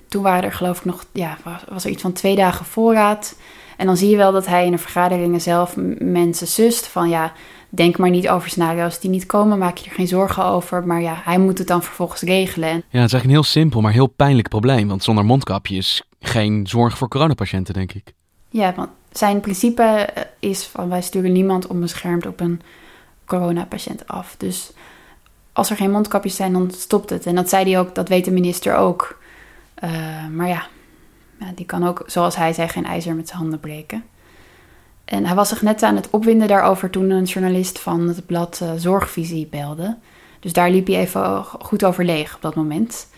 Toen 0.08 0.22
waren 0.22 0.44
er 0.44 0.52
geloof 0.52 0.78
ik 0.78 0.84
nog, 0.84 1.04
ja, 1.12 1.36
was 1.68 1.84
er 1.84 1.90
iets 1.90 2.02
van 2.02 2.12
twee 2.12 2.36
dagen 2.36 2.64
voorraad. 2.64 3.36
En 3.76 3.86
dan 3.86 3.96
zie 3.96 4.10
je 4.10 4.16
wel 4.16 4.32
dat 4.32 4.46
hij 4.46 4.64
in 4.64 4.70
de 4.70 4.78
vergaderingen 4.78 5.40
zelf 5.40 5.76
mensen 5.98 6.46
sust 6.46 6.86
van 6.86 7.08
ja, 7.08 7.32
denk 7.68 7.98
maar 7.98 8.10
niet 8.10 8.28
over 8.28 8.50
scenario's 8.50 9.00
die 9.00 9.10
niet 9.10 9.26
komen, 9.26 9.58
maak 9.58 9.76
je 9.76 9.90
er 9.90 9.96
geen 9.96 10.08
zorgen 10.08 10.44
over. 10.44 10.86
Maar 10.86 11.00
ja, 11.00 11.20
hij 11.24 11.38
moet 11.38 11.58
het 11.58 11.66
dan 11.66 11.82
vervolgens 11.82 12.20
regelen. 12.20 12.68
Ja, 12.68 12.74
het 12.76 12.84
is 12.90 12.98
eigenlijk 12.98 13.24
een 13.24 13.30
heel 13.30 13.42
simpel, 13.42 13.80
maar 13.80 13.92
heel 13.92 14.06
pijnlijk 14.06 14.48
probleem. 14.48 14.88
Want 14.88 15.02
zonder 15.02 15.24
mondkapjes 15.24 16.02
geen 16.20 16.66
zorg 16.66 16.98
voor 16.98 17.08
coronapatiënten, 17.08 17.74
denk 17.74 17.92
ik. 17.92 18.12
Ja, 18.48 18.74
want 18.74 18.88
zijn 19.12 19.40
principe 19.40 19.82
eh, 19.82 20.22
is 20.38 20.64
van 20.64 20.88
wij 20.88 21.02
sturen 21.02 21.32
niemand 21.32 21.66
onbeschermd 21.66 22.26
op 22.26 22.40
een 22.40 22.60
coronapatiënt 23.24 24.08
af. 24.08 24.34
Dus 24.38 24.72
als 25.52 25.70
er 25.70 25.76
geen 25.76 25.90
mondkapjes 25.90 26.36
zijn, 26.36 26.52
dan 26.52 26.70
stopt 26.70 27.10
het. 27.10 27.26
En 27.26 27.34
dat 27.34 27.48
zei 27.48 27.70
hij 27.70 27.80
ook, 27.80 27.94
dat 27.94 28.08
weet 28.08 28.24
de 28.24 28.30
minister 28.30 28.74
ook. 28.74 29.18
Uh, 29.84 30.26
maar 30.26 30.48
ja, 30.48 30.66
ja, 31.40 31.52
die 31.54 31.66
kan 31.66 31.86
ook, 31.86 32.02
zoals 32.06 32.36
hij 32.36 32.52
zei, 32.52 32.68
geen 32.68 32.84
ijzer 32.84 33.14
met 33.14 33.28
zijn 33.28 33.40
handen 33.40 33.60
breken. 33.60 34.04
En 35.06 35.26
hij 35.26 35.34
was 35.34 35.48
zich 35.48 35.62
net 35.62 35.82
aan 35.82 35.96
het 35.96 36.10
opwinden 36.10 36.48
daarover 36.48 36.90
toen 36.90 37.10
een 37.10 37.24
journalist 37.24 37.78
van 37.78 38.08
het 38.08 38.26
blad 38.26 38.60
uh, 38.62 38.70
Zorgvisie 38.76 39.46
belde. 39.46 39.96
Dus 40.40 40.52
daar 40.52 40.70
liep 40.70 40.86
hij 40.86 40.96
even 40.96 41.44
goed 41.44 41.84
over 41.84 42.04
leeg 42.04 42.34
op 42.34 42.42
dat 42.42 42.54
moment. 42.54 43.08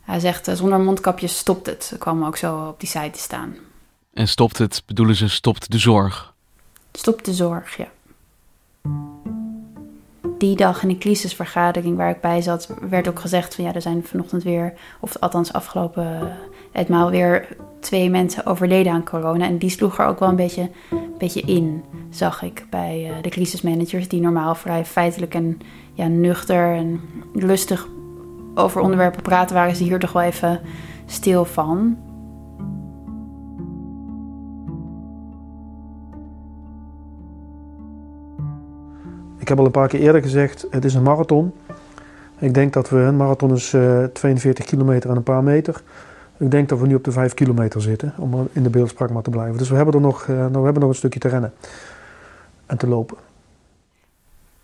Hij 0.00 0.20
zegt, 0.20 0.48
uh, 0.48 0.54
zonder 0.54 0.80
mondkapjes 0.80 1.38
stopt 1.38 1.66
het. 1.66 1.86
Dat 1.90 1.98
kwam 1.98 2.24
ook 2.24 2.36
zo 2.36 2.66
op 2.68 2.80
die 2.80 2.88
site 2.88 3.10
te 3.10 3.18
staan. 3.18 3.54
En 4.12 4.28
stopt 4.28 4.58
het, 4.58 4.82
bedoelen 4.86 5.16
ze, 5.16 5.28
stopt 5.28 5.70
de 5.70 5.78
zorg? 5.78 6.34
Stopt 6.92 7.24
de 7.24 7.32
zorg, 7.32 7.76
ja. 7.76 7.88
Die 10.38 10.56
dag 10.56 10.82
in 10.82 10.88
de 10.88 10.98
crisisvergadering 10.98 11.96
waar 11.96 12.10
ik 12.10 12.20
bij 12.20 12.42
zat, 12.42 12.68
werd 12.88 13.08
ook 13.08 13.20
gezegd 13.20 13.54
van 13.54 13.64
ja, 13.64 13.74
er 13.74 13.82
zijn 13.82 14.04
vanochtend 14.04 14.42
weer, 14.42 14.72
of 15.00 15.16
althans 15.16 15.52
afgelopen 15.52 16.36
etmaal 16.72 17.10
weer 17.10 17.56
twee 17.80 18.10
mensen 18.10 18.46
overleden 18.46 18.92
aan 18.92 19.04
corona. 19.04 19.46
En 19.46 19.58
die 19.58 19.70
sloeg 19.70 19.98
er 19.98 20.06
ook 20.06 20.18
wel 20.18 20.28
een 20.28 20.36
beetje, 20.36 20.70
beetje 21.24 21.52
in, 21.52 21.84
zag 22.10 22.42
ik 22.42 22.66
bij 22.70 23.10
uh, 23.10 23.22
de 23.22 23.28
crisismanagers, 23.28 24.08
die 24.08 24.20
normaal 24.20 24.54
vrij 24.54 24.84
feitelijk 24.84 25.34
en 25.34 25.58
ja, 25.92 26.06
nuchter 26.06 26.74
en 26.74 27.00
lustig 27.32 27.88
over 28.54 28.80
onderwerpen 28.80 29.22
praten, 29.22 29.54
waren 29.54 29.76
ze 29.76 29.82
hier 29.82 29.98
toch 29.98 30.12
wel 30.12 30.22
even 30.22 30.60
stil 31.06 31.44
van. 31.44 31.96
Ik 39.38 39.48
heb 39.48 39.58
al 39.58 39.64
een 39.64 39.70
paar 39.70 39.88
keer 39.88 40.00
eerder 40.00 40.22
gezegd, 40.22 40.66
het 40.70 40.84
is 40.84 40.94
een 40.94 41.02
marathon. 41.02 41.52
Ik 42.38 42.54
denk 42.54 42.72
dat 42.72 42.88
we, 42.88 42.96
een 42.96 43.16
marathon 43.16 43.52
is 43.52 43.72
uh, 43.72 44.04
42 44.04 44.64
kilometer 44.64 45.10
en 45.10 45.16
een 45.16 45.22
paar 45.22 45.42
meter. 45.42 45.82
Ik 46.36 46.50
denk 46.50 46.68
dat 46.68 46.78
we 46.78 46.86
nu 46.86 46.94
op 46.94 47.04
de 47.04 47.12
5 47.12 47.34
kilometer 47.34 47.82
zitten, 47.82 48.14
om 48.18 48.48
in 48.52 48.62
de 48.62 48.70
beeldspraak 48.70 49.10
maar 49.10 49.22
te 49.22 49.30
blijven. 49.30 49.58
Dus 49.58 49.68
we 49.68 49.76
hebben 49.76 49.94
er 49.94 50.00
nog, 50.00 50.26
uh, 50.26 50.26
we 50.26 50.58
hebben 50.58 50.80
nog 50.80 50.88
een 50.88 50.94
stukje 50.94 51.20
te 51.20 51.28
rennen 51.28 51.52
en 52.66 52.78
te 52.78 52.86
lopen. 52.86 53.16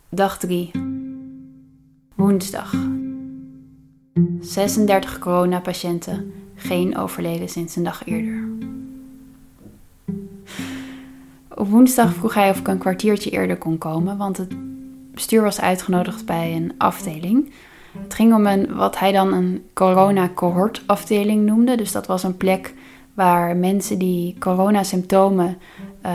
Dag 0.09 0.39
3. 0.39 0.71
Woensdag. 2.15 2.75
36 4.41 5.19
coronapatiënten, 5.19 6.33
geen 6.55 6.97
overleden 6.97 7.49
sinds 7.49 7.77
een 7.77 7.85
dag 7.85 8.07
eerder. 8.07 8.49
Op 11.55 11.69
woensdag 11.69 12.15
vroeg 12.15 12.35
hij 12.35 12.51
of 12.51 12.59
ik 12.59 12.69
een 12.69 12.79
kwartiertje 12.79 13.31
eerder 13.31 13.59
kon 13.59 13.79
komen, 13.79 14.17
want 14.17 14.37
het 14.37 14.55
bestuur 15.13 15.43
was 15.43 15.61
uitgenodigd 15.61 16.27
bij 16.27 16.57
een 16.57 16.75
afdeling. 16.79 17.53
Het 17.99 18.15
ging 18.15 18.35
om 18.35 18.47
een, 18.47 18.75
wat 18.75 18.99
hij 18.99 19.13
dan 19.13 19.33
een 19.33 19.69
corona-cohort-afdeling 19.73 21.47
noemde. 21.47 21.77
Dus 21.77 21.93
dat 21.93 22.07
was 22.07 22.23
een 22.23 22.37
plek 22.37 22.75
waar 23.15 23.57
mensen 23.57 23.99
die 23.99 24.37
coronasymptomen 24.39 25.59
uh, 26.07 26.13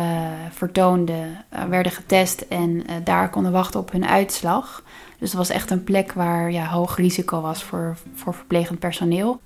vertoonden, 0.52 1.46
uh, 1.54 1.64
werden 1.64 1.92
getest 1.92 2.42
en 2.42 2.70
uh, 2.70 2.96
daar 3.04 3.30
konden 3.30 3.52
wachten 3.52 3.80
op 3.80 3.92
hun 3.92 4.06
uitslag. 4.06 4.84
Dus 5.20 5.30
het 5.30 5.38
was 5.38 5.50
echt 5.50 5.72
een 5.72 5.84
plek 5.84 6.14
waar 6.14 6.52
ja, 6.52 6.68
hoog 6.68 6.98
risico 6.98 7.42
was 7.42 7.64
voor, 7.64 7.98
voor 8.14 8.34
verplegend 8.34 8.80
personeel. 8.80 9.40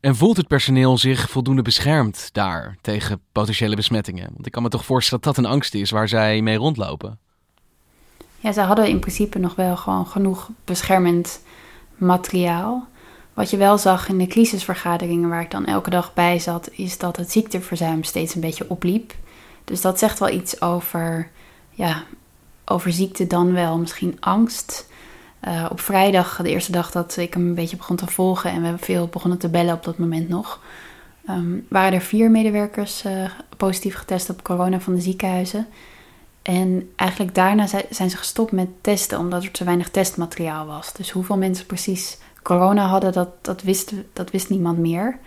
En 0.00 0.16
voelt 0.16 0.36
het 0.36 0.48
personeel 0.48 0.98
zich 0.98 1.30
voldoende 1.30 1.62
beschermd 1.62 2.28
daar 2.32 2.76
tegen 2.80 3.20
potentiële 3.32 3.76
besmettingen? 3.76 4.30
Want 4.32 4.46
ik 4.46 4.52
kan 4.52 4.62
me 4.62 4.68
toch 4.68 4.84
voorstellen 4.84 5.24
dat 5.24 5.34
dat 5.34 5.44
een 5.44 5.50
angst 5.50 5.74
is 5.74 5.90
waar 5.90 6.08
zij 6.08 6.42
mee 6.42 6.56
rondlopen. 6.56 7.18
Ja, 8.46 8.52
ze 8.52 8.60
hadden 8.60 8.88
in 8.88 8.98
principe 8.98 9.38
nog 9.38 9.54
wel 9.54 9.76
gewoon 9.76 10.06
genoeg 10.06 10.50
beschermend 10.64 11.42
materiaal. 11.96 12.86
Wat 13.34 13.50
je 13.50 13.56
wel 13.56 13.78
zag 13.78 14.08
in 14.08 14.18
de 14.18 14.26
crisisvergaderingen 14.26 15.28
waar 15.28 15.40
ik 15.40 15.50
dan 15.50 15.64
elke 15.64 15.90
dag 15.90 16.14
bij 16.14 16.38
zat, 16.38 16.68
is 16.72 16.98
dat 16.98 17.16
het 17.16 17.32
ziekteverzuim 17.32 18.02
steeds 18.02 18.34
een 18.34 18.40
beetje 18.40 18.70
opliep. 18.70 19.14
Dus 19.64 19.80
dat 19.80 19.98
zegt 19.98 20.18
wel 20.18 20.28
iets 20.28 20.60
over, 20.60 21.30
ja, 21.70 22.02
over 22.64 22.92
ziekte 22.92 23.26
dan 23.26 23.52
wel, 23.52 23.78
misschien 23.78 24.16
angst. 24.20 24.90
Uh, 25.48 25.66
op 25.70 25.80
vrijdag, 25.80 26.36
de 26.42 26.50
eerste 26.50 26.72
dag 26.72 26.90
dat 26.90 27.16
ik 27.16 27.34
hem 27.34 27.46
een 27.46 27.54
beetje 27.54 27.76
begon 27.76 27.96
te 27.96 28.06
volgen 28.06 28.50
en 28.50 28.62
we 28.62 28.78
veel 28.78 29.06
begonnen 29.06 29.38
te 29.38 29.48
bellen 29.48 29.74
op 29.74 29.84
dat 29.84 29.98
moment 29.98 30.28
nog, 30.28 30.60
um, 31.28 31.66
waren 31.68 31.92
er 31.92 32.00
vier 32.00 32.30
medewerkers 32.30 33.04
uh, 33.04 33.30
positief 33.56 33.94
getest 33.94 34.30
op 34.30 34.42
corona 34.42 34.80
van 34.80 34.94
de 34.94 35.00
ziekenhuizen. 35.00 35.66
En 36.46 36.90
eigenlijk 36.96 37.34
daarna 37.34 37.66
zijn 37.90 38.10
ze 38.10 38.16
gestopt 38.16 38.52
met 38.52 38.68
testen, 38.80 39.18
omdat 39.18 39.44
er 39.44 39.50
te 39.50 39.64
weinig 39.64 39.88
testmateriaal 39.88 40.66
was. 40.66 40.92
Dus 40.92 41.10
hoeveel 41.10 41.36
mensen 41.36 41.66
precies 41.66 42.18
corona 42.42 42.86
hadden, 42.86 43.12
dat, 43.12 43.28
dat, 43.40 43.62
wist, 43.62 43.92
dat 44.12 44.30
wist 44.30 44.50
niemand 44.50 44.78
meer. 44.78 45.18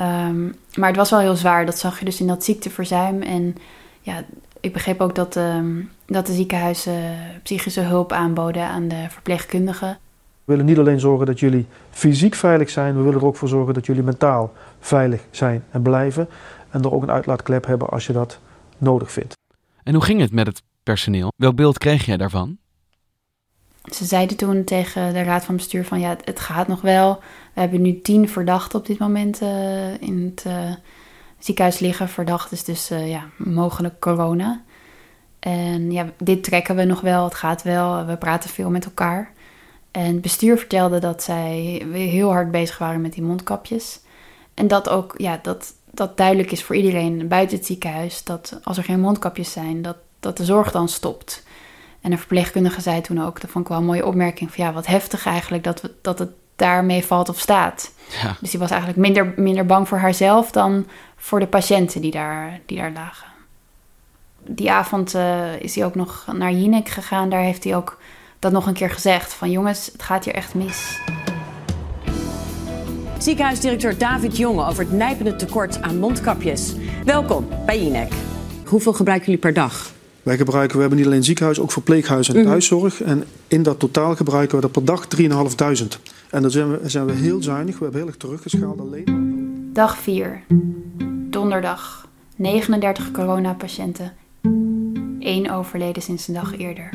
Um, 0.00 0.54
maar 0.74 0.88
het 0.88 0.96
was 0.96 1.10
wel 1.10 1.20
heel 1.20 1.36
zwaar. 1.36 1.66
Dat 1.66 1.78
zag 1.78 1.98
je 1.98 2.04
dus 2.04 2.20
in 2.20 2.26
dat 2.26 2.44
ziekteverzuim. 2.44 3.22
En 3.22 3.56
ja, 4.00 4.24
ik 4.60 4.72
begreep 4.72 5.00
ook 5.00 5.14
dat, 5.14 5.36
um, 5.36 5.90
dat 6.06 6.26
de 6.26 6.32
ziekenhuizen 6.32 7.16
psychische 7.42 7.80
hulp 7.80 8.12
aanboden 8.12 8.62
aan 8.62 8.88
de 8.88 9.06
verpleegkundigen. 9.08 9.98
We 10.44 10.52
willen 10.52 10.64
niet 10.64 10.78
alleen 10.78 11.00
zorgen 11.00 11.26
dat 11.26 11.40
jullie 11.40 11.66
fysiek 11.90 12.34
veilig 12.34 12.70
zijn, 12.70 12.96
we 12.96 13.02
willen 13.02 13.20
er 13.20 13.26
ook 13.26 13.36
voor 13.36 13.48
zorgen 13.48 13.74
dat 13.74 13.86
jullie 13.86 14.02
mentaal 14.02 14.52
veilig 14.80 15.22
zijn 15.30 15.64
en 15.70 15.82
blijven. 15.82 16.28
En 16.70 16.82
er 16.82 16.92
ook 16.92 17.02
een 17.02 17.10
uitlaatklep 17.10 17.66
hebben 17.66 17.88
als 17.88 18.06
je 18.06 18.12
dat 18.12 18.38
nodig 18.78 19.12
vindt. 19.12 19.40
En 19.82 19.94
hoe 19.94 20.04
ging 20.04 20.20
het 20.20 20.32
met 20.32 20.46
het 20.46 20.62
personeel? 20.82 21.32
Welk 21.36 21.56
beeld 21.56 21.78
kreeg 21.78 22.04
jij 22.04 22.16
daarvan? 22.16 22.58
Ze 23.82 24.04
zeiden 24.04 24.36
toen 24.36 24.64
tegen 24.64 25.12
de 25.12 25.22
raad 25.22 25.44
van 25.44 25.56
bestuur 25.56 25.84
van 25.84 26.00
ja, 26.00 26.16
het 26.24 26.40
gaat 26.40 26.68
nog 26.68 26.80
wel. 26.80 27.20
We 27.54 27.60
hebben 27.60 27.82
nu 27.82 28.00
tien 28.00 28.28
verdachten 28.28 28.78
op 28.78 28.86
dit 28.86 28.98
moment 28.98 29.42
uh, 29.42 30.00
in 30.00 30.24
het 30.24 30.44
uh, 30.46 30.72
ziekenhuis 31.38 31.78
liggen. 31.78 32.08
Verdacht 32.08 32.52
is 32.52 32.64
dus 32.64 32.90
uh, 32.90 33.10
ja, 33.10 33.28
mogelijk 33.36 34.00
corona. 34.00 34.62
En 35.38 35.92
ja, 35.92 36.12
dit 36.18 36.44
trekken 36.44 36.76
we 36.76 36.84
nog 36.84 37.00
wel, 37.00 37.24
het 37.24 37.34
gaat 37.34 37.62
wel, 37.62 38.06
we 38.06 38.16
praten 38.16 38.50
veel 38.50 38.70
met 38.70 38.84
elkaar. 38.84 39.32
En 39.90 40.06
het 40.06 40.20
bestuur 40.20 40.58
vertelde 40.58 40.98
dat 40.98 41.22
zij 41.22 41.86
heel 41.92 42.30
hard 42.30 42.50
bezig 42.50 42.78
waren 42.78 43.00
met 43.00 43.12
die 43.12 43.22
mondkapjes. 43.22 44.00
En 44.54 44.68
dat 44.68 44.88
ook, 44.88 45.14
ja, 45.16 45.38
dat, 45.42 45.74
dat 45.94 46.16
duidelijk 46.16 46.52
is 46.52 46.62
voor 46.62 46.76
iedereen 46.76 47.28
buiten 47.28 47.56
het 47.56 47.66
ziekenhuis 47.66 48.24
dat 48.24 48.58
als 48.62 48.76
er 48.76 48.84
geen 48.84 49.00
mondkapjes 49.00 49.52
zijn, 49.52 49.82
dat, 49.82 49.96
dat 50.20 50.36
de 50.36 50.44
zorg 50.44 50.70
dan 50.70 50.88
stopt. 50.88 51.44
En 52.00 52.12
een 52.12 52.18
verpleegkundige 52.18 52.80
zei 52.80 53.00
toen 53.00 53.24
ook, 53.24 53.40
dat 53.40 53.50
vond 53.50 53.64
ik 53.64 53.70
wel 53.70 53.80
een 53.80 53.86
mooie 53.86 54.06
opmerking, 54.06 54.54
van 54.54 54.64
ja, 54.64 54.72
wat 54.72 54.86
heftig 54.86 55.26
eigenlijk 55.26 55.64
dat, 55.64 55.80
we, 55.80 55.90
dat 56.00 56.18
het 56.18 56.30
daarmee 56.56 57.04
valt 57.04 57.28
of 57.28 57.38
staat. 57.38 57.92
Ja. 58.22 58.36
Dus 58.40 58.50
die 58.50 58.60
was 58.60 58.70
eigenlijk 58.70 59.00
minder, 59.00 59.32
minder 59.36 59.66
bang 59.66 59.88
voor 59.88 59.98
haarzelf 59.98 60.50
dan 60.50 60.86
voor 61.16 61.40
de 61.40 61.46
patiënten 61.46 62.00
die 62.00 62.10
daar, 62.10 62.60
die 62.66 62.78
daar 62.78 62.92
lagen. 62.92 63.26
Die 64.44 64.70
avond 64.70 65.14
uh, 65.14 65.60
is 65.60 65.74
hij 65.74 65.84
ook 65.84 65.94
nog 65.94 66.26
naar 66.32 66.52
Jinek 66.52 66.88
gegaan. 66.88 67.28
Daar 67.28 67.42
heeft 67.42 67.64
hij 67.64 67.76
ook 67.76 67.98
dat 68.38 68.52
nog 68.52 68.66
een 68.66 68.72
keer 68.72 68.90
gezegd. 68.90 69.32
Van 69.32 69.50
jongens, 69.50 69.86
het 69.92 70.02
gaat 70.02 70.24
hier 70.24 70.34
echt 70.34 70.54
mis. 70.54 71.00
Ziekenhuisdirecteur 73.22 73.98
David 73.98 74.36
Jonge 74.36 74.66
over 74.66 74.84
het 74.84 74.92
nijpende 74.92 75.36
tekort 75.36 75.82
aan 75.82 75.98
mondkapjes. 75.98 76.74
Welkom 77.04 77.48
bij 77.66 77.82
Jinek. 77.82 78.12
Hoeveel 78.64 78.92
gebruiken 78.92 79.26
jullie 79.26 79.40
per 79.40 79.52
dag? 79.52 79.92
Wij 80.22 80.36
gebruiken, 80.36 80.74
we 80.74 80.80
hebben 80.80 80.98
niet 80.98 81.06
alleen 81.06 81.24
ziekenhuis, 81.24 81.60
ook 81.60 81.72
verpleeghuis 81.72 82.28
en 82.28 82.44
thuiszorg. 82.44 83.02
En 83.02 83.24
in 83.48 83.62
dat 83.62 83.78
totaal 83.78 84.16
gebruiken 84.16 84.58
we 84.58 84.64
er 84.64 84.70
per 84.70 84.84
dag 84.84 85.06
3.500. 85.16 86.00
En 86.30 86.42
dan 86.42 86.50
zijn 86.50 86.70
we, 86.70 86.88
zijn 86.88 87.06
we 87.06 87.12
heel 87.12 87.42
zuinig, 87.42 87.78
we 87.78 87.82
hebben 87.82 88.00
heel 88.00 88.10
erg 88.10 88.18
teruggeschaald 88.18 88.80
alleen. 88.80 89.70
Dag 89.72 89.98
4. 89.98 90.42
Donderdag. 91.30 92.08
39 92.36 93.10
coronapatiënten. 93.10 94.12
Eén 95.18 95.50
overleden 95.50 96.02
sinds 96.02 96.28
een 96.28 96.34
dag 96.34 96.58
eerder. 96.58 96.90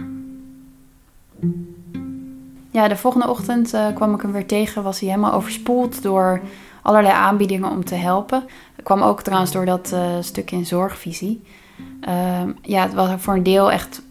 Ja, 2.77 2.88
de 2.88 2.96
volgende 2.96 3.29
ochtend 3.29 3.74
uh, 3.74 3.88
kwam 3.96 4.13
ik 4.13 4.22
hem 4.22 4.31
weer 4.31 4.46
tegen. 4.46 4.84
Was 4.84 5.00
hij 5.00 5.10
helemaal 5.10 5.34
overspoeld 5.34 6.01
door 6.01 6.41
allerlei 6.81 7.13
aanbiedingen 7.13 7.69
om 7.69 7.86
te 7.86 7.96
helpen. 7.96 8.43
Dat 8.75 8.86
kwam 8.86 9.01
ook 9.01 9.22
trouwens 9.22 9.51
door 9.51 9.65
dat 9.65 9.91
uh, 9.93 10.00
stuk 10.19 10.51
in 10.51 10.65
zorgvisie. 10.65 11.43
Ehm, 12.01 12.51
ja, 12.62 12.81
het 12.81 12.93
was 12.93 13.10
voor 13.17 13.34
een 13.34 13.43
deel 13.43 13.72
echt 13.72 14.01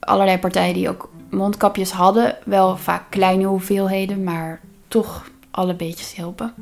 allerlei 0.00 0.38
partijen 0.38 0.74
die 0.74 0.88
ook 0.88 1.10
mondkapjes 1.30 1.90
hadden. 1.90 2.36
Wel 2.44 2.76
vaak 2.76 3.02
kleine 3.08 3.44
hoeveelheden, 3.44 4.24
maar 4.24 4.60
toch 4.88 5.30
alle 5.50 5.74
beetjes 5.74 6.16
helpen. 6.16 6.54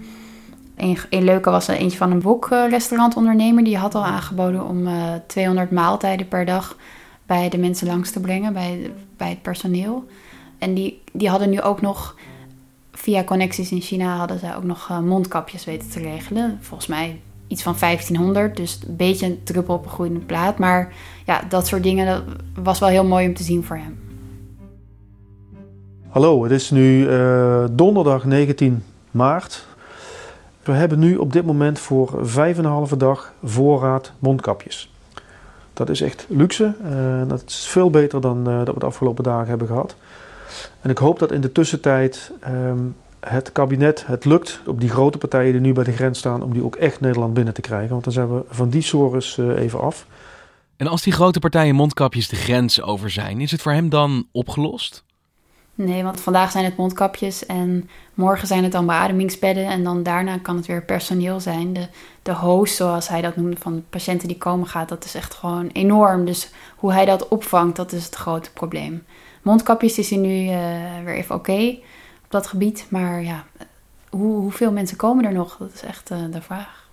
Een, 0.77 1.25
leuke 1.25 1.51
was 1.51 1.69
er 1.69 1.77
eentje 1.77 1.99
van 1.99 2.11
een 2.11 2.23
boekrestaurantondernemer. 2.23 3.65
Die 3.65 3.79
had 3.79 3.95
al 3.95 4.05
aangeboden 4.05 4.67
om 4.67 4.89
200 5.27 5.71
maaltijden 5.71 6.29
per 6.29 6.45
dag 6.45 6.77
bij 7.27 7.49
de 7.49 7.59
mensen 7.59 7.87
langs 7.87 8.11
te 8.11 8.21
brengen, 8.21 8.53
bij, 8.53 8.93
bij 9.17 9.29
het 9.29 9.43
personeel. 9.43 10.05
En 10.65 10.75
die, 10.75 11.03
die 11.13 11.29
hadden 11.29 11.51
nu 11.51 11.61
ook 11.61 11.81
nog, 11.81 12.15
via 12.93 13.25
connecties 13.25 13.71
in 13.71 13.81
China, 13.81 14.17
hadden 14.17 14.39
zij 14.39 14.57
ook 14.57 14.65
nog 14.65 14.89
uh, 14.91 14.99
mondkapjes 14.99 15.65
weten 15.65 15.91
te 15.91 15.99
regelen. 15.99 16.59
Volgens 16.61 16.89
mij 16.89 17.21
iets 17.47 17.63
van 17.63 17.75
1500, 17.81 18.57
dus 18.57 18.81
een 18.89 18.97
beetje 18.97 19.27
een 19.27 19.41
druppel 19.43 19.75
op 19.75 19.85
een 19.85 19.91
groeiende 19.91 20.21
plaat. 20.21 20.59
Maar 20.59 20.93
ja, 21.27 21.43
dat 21.49 21.67
soort 21.67 21.83
dingen 21.83 22.07
dat 22.07 22.23
was 22.63 22.79
wel 22.79 22.89
heel 22.89 23.05
mooi 23.05 23.27
om 23.27 23.35
te 23.35 23.43
zien 23.43 23.65
voor 23.65 23.77
hem. 23.77 23.99
Hallo, 26.09 26.43
het 26.43 26.53
is 26.53 26.71
nu 26.71 27.09
uh, 27.09 27.65
donderdag 27.71 28.25
19 28.25 28.83
maart. 29.11 29.67
We 30.63 30.73
hebben 30.73 30.99
nu 30.99 31.17
op 31.17 31.33
dit 31.33 31.47
moment 31.47 31.79
voor 31.79 32.19
vijf 32.23 32.59
en 32.59 32.65
een 32.65 32.71
halve 32.71 32.97
dag 32.97 33.33
voorraad 33.43 34.13
mondkapjes. 34.19 34.93
Dat 35.73 35.89
is 35.89 36.01
echt 36.01 36.27
luxe. 36.29 36.75
Uh, 36.85 37.29
dat 37.29 37.43
is 37.47 37.67
veel 37.67 37.91
beter 37.91 38.21
dan 38.21 38.45
dat 38.45 38.75
we 38.75 38.81
de 38.81 38.87
afgelopen 38.87 39.25
dagen 39.25 39.49
hebben 39.49 39.67
gehad. 39.67 39.97
En 40.81 40.91
ik 40.91 40.99
hoop 40.99 41.19
dat 41.19 41.33
in 41.33 41.41
de 41.41 41.53
tussentijd 41.53 42.33
um, 42.49 42.97
het 43.21 43.53
kabinet 43.53 44.07
het 44.07 44.25
lukt 44.25 44.61
op 44.67 44.81
die 44.81 44.89
grote 44.89 45.19
partijen 45.19 45.53
die 45.53 45.61
nu 45.61 45.73
bij 45.73 45.85
de 45.85 45.93
grens 45.93 46.19
staan, 46.19 46.43
om 46.43 46.53
die 46.53 46.65
ook 46.65 46.77
echt 46.77 47.01
Nederland 47.01 47.35
binnen 47.35 47.55
te 47.55 47.61
krijgen. 47.61 47.91
Want 47.91 48.05
dan 48.05 48.13
zijn 48.13 48.35
we 48.35 48.45
van 48.49 48.69
die 48.69 48.83
sores 48.83 49.37
uh, 49.37 49.59
even 49.59 49.81
af. 49.81 50.07
En 50.77 50.87
als 50.87 51.03
die 51.03 51.13
grote 51.13 51.39
partijen 51.39 51.75
mondkapjes 51.75 52.29
de 52.29 52.37
grens 52.37 52.83
over 52.83 53.11
zijn, 53.11 53.41
is 53.41 53.51
het 53.51 53.63
voor 53.63 53.73
hem 53.73 53.89
dan 53.89 54.27
opgelost? 54.33 55.04
Nee, 55.77 56.03
want 56.03 56.21
vandaag 56.21 56.51
zijn 56.51 56.65
het 56.65 56.77
mondkapjes 56.77 57.47
en 57.47 57.89
morgen 58.15 58.47
zijn 58.47 58.63
het 58.63 58.73
dan 58.73 58.87
beademingsbedden. 58.87 59.67
En 59.67 59.85
dan 59.85 60.03
daarna 60.03 60.39
kan 60.39 60.57
het 60.57 60.67
weer 60.67 60.83
personeel 60.83 61.41
zijn. 61.41 61.73
De, 61.73 61.89
de 62.23 62.35
host, 62.35 62.77
zoals 62.77 63.09
hij 63.09 63.21
dat 63.21 63.37
noemde, 63.37 63.57
van 63.57 63.75
de 63.75 63.83
patiënten 63.91 64.29
die 64.29 64.39
komen 64.39 64.67
gaat, 64.67 64.89
dat 64.89 65.05
is 65.05 65.15
echt 65.15 65.35
gewoon 65.35 65.69
enorm. 65.73 66.25
Dus 66.25 66.51
hoe 66.77 66.93
hij 66.93 67.05
dat 67.05 67.29
opvangt, 67.29 67.77
dat 67.77 67.93
is 67.93 68.05
het 68.05 68.15
grote 68.15 68.53
probleem. 68.53 69.05
Mondkapjes 69.43 69.99
is 69.99 70.11
hij 70.11 70.19
nu 70.19 70.45
uh, 70.45 71.05
weer 71.05 71.15
even 71.15 71.35
oké 71.35 71.77
op 72.25 72.31
dat 72.31 72.47
gebied. 72.47 72.87
Maar 72.89 73.23
ja, 73.23 73.45
hoe, 74.11 74.41
hoeveel 74.41 74.73
mensen 74.73 74.97
komen 74.97 75.25
er 75.25 75.33
nog? 75.33 75.57
Dat 75.57 75.73
is 75.75 75.83
echt 75.83 76.11
uh, 76.11 76.19
de 76.31 76.43
vraag. 76.43 76.89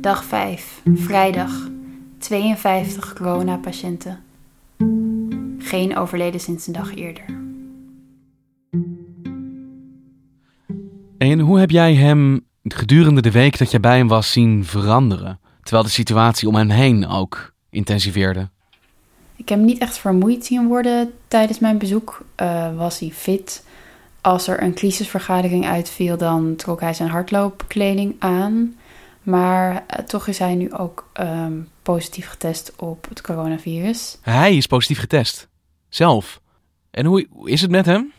Dag 0.00 0.24
5, 0.24 0.82
vrijdag. 0.94 1.68
52 2.18 3.14
coronapatiënten. 3.14 4.25
Geen 5.66 5.96
overleden 5.96 6.40
sinds 6.40 6.66
een 6.66 6.72
dag 6.72 6.94
eerder. 6.94 7.24
En 11.18 11.38
hoe 11.38 11.58
heb 11.58 11.70
jij 11.70 11.94
hem 11.94 12.46
gedurende 12.62 13.22
de 13.22 13.30
week 13.30 13.58
dat 13.58 13.70
jij 13.70 13.80
bij 13.80 13.96
hem 13.96 14.08
was 14.08 14.32
zien 14.32 14.64
veranderen? 14.64 15.40
Terwijl 15.62 15.84
de 15.84 15.90
situatie 15.90 16.48
om 16.48 16.54
hem 16.54 16.70
heen 16.70 17.08
ook 17.08 17.52
intensiveerde. 17.70 18.48
Ik 19.36 19.48
heb 19.48 19.58
hem 19.58 19.66
niet 19.66 19.78
echt 19.78 19.98
vermoeid 19.98 20.44
zien 20.44 20.66
worden 20.66 21.12
tijdens 21.28 21.58
mijn 21.58 21.78
bezoek. 21.78 22.24
Uh, 22.40 22.76
was 22.76 22.98
hij 22.98 23.10
fit. 23.10 23.64
Als 24.20 24.48
er 24.48 24.62
een 24.62 24.74
crisisvergadering 24.74 25.66
uitviel, 25.66 26.16
dan 26.16 26.56
trok 26.56 26.80
hij 26.80 26.94
zijn 26.94 27.08
hardloopkleding 27.08 28.14
aan. 28.18 28.76
Maar 29.22 29.72
uh, 29.72 30.04
toch 30.04 30.26
is 30.26 30.38
hij 30.38 30.54
nu 30.54 30.72
ook 30.72 31.10
um, 31.20 31.68
positief 31.82 32.28
getest 32.28 32.72
op 32.76 33.06
het 33.08 33.20
coronavirus. 33.20 34.18
Hij 34.20 34.56
is 34.56 34.66
positief 34.66 34.98
getest? 34.98 35.48
Zelf? 35.88 36.40
En 36.90 37.06
hoe 37.06 37.26
is 37.44 37.60
het 37.60 37.70
met 37.70 37.86
hem? 37.86 38.12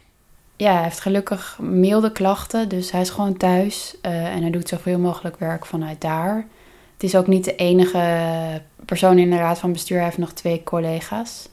Ja, 0.55 0.73
hij 0.73 0.83
heeft 0.83 0.99
gelukkig 0.99 1.59
milde 1.61 2.11
klachten, 2.11 2.69
dus 2.69 2.91
hij 2.91 3.01
is 3.01 3.09
gewoon 3.09 3.37
thuis 3.37 3.95
uh, 4.01 4.35
en 4.35 4.41
hij 4.41 4.51
doet 4.51 4.67
zoveel 4.67 4.99
mogelijk 4.99 5.39
werk 5.39 5.65
vanuit 5.65 6.01
daar. 6.01 6.47
Het 6.93 7.03
is 7.03 7.15
ook 7.15 7.27
niet 7.27 7.43
de 7.43 7.55
enige 7.55 8.61
persoon 8.85 9.17
in 9.17 9.29
de 9.29 9.35
raad 9.37 9.59
van 9.59 9.71
bestuur, 9.71 9.97
hij 9.97 10.05
heeft 10.05 10.17
nog 10.17 10.31
twee 10.31 10.63
collega's. 10.63 11.49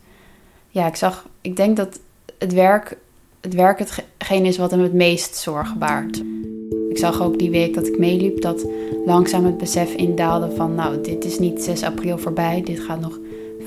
Ja, 0.68 0.86
ik 0.86 0.96
zag, 0.96 1.26
ik 1.40 1.56
denk 1.56 1.76
dat 1.76 2.00
het 2.38 2.52
werk, 2.52 2.96
het 3.40 3.54
werk 3.54 3.78
hetgeen 3.78 4.44
is 4.44 4.56
wat 4.56 4.70
hem 4.70 4.80
het 4.80 4.92
meest 4.92 5.36
zorgen 5.36 5.78
baart. 5.78 6.22
Ik 6.90 6.98
zag 6.98 7.22
ook 7.22 7.38
die 7.38 7.50
week 7.50 7.74
dat 7.74 7.86
ik 7.86 7.98
meeliep 7.98 8.40
dat 8.40 8.66
langzaam 9.04 9.44
het 9.44 9.58
besef 9.58 9.94
indaalde 9.94 10.50
van, 10.50 10.74
nou, 10.74 11.00
dit 11.00 11.24
is 11.24 11.38
niet 11.38 11.62
6 11.62 11.82
april 11.82 12.18
voorbij, 12.18 12.62
dit 12.62 12.80
gaat 12.80 13.00
nog 13.00 13.18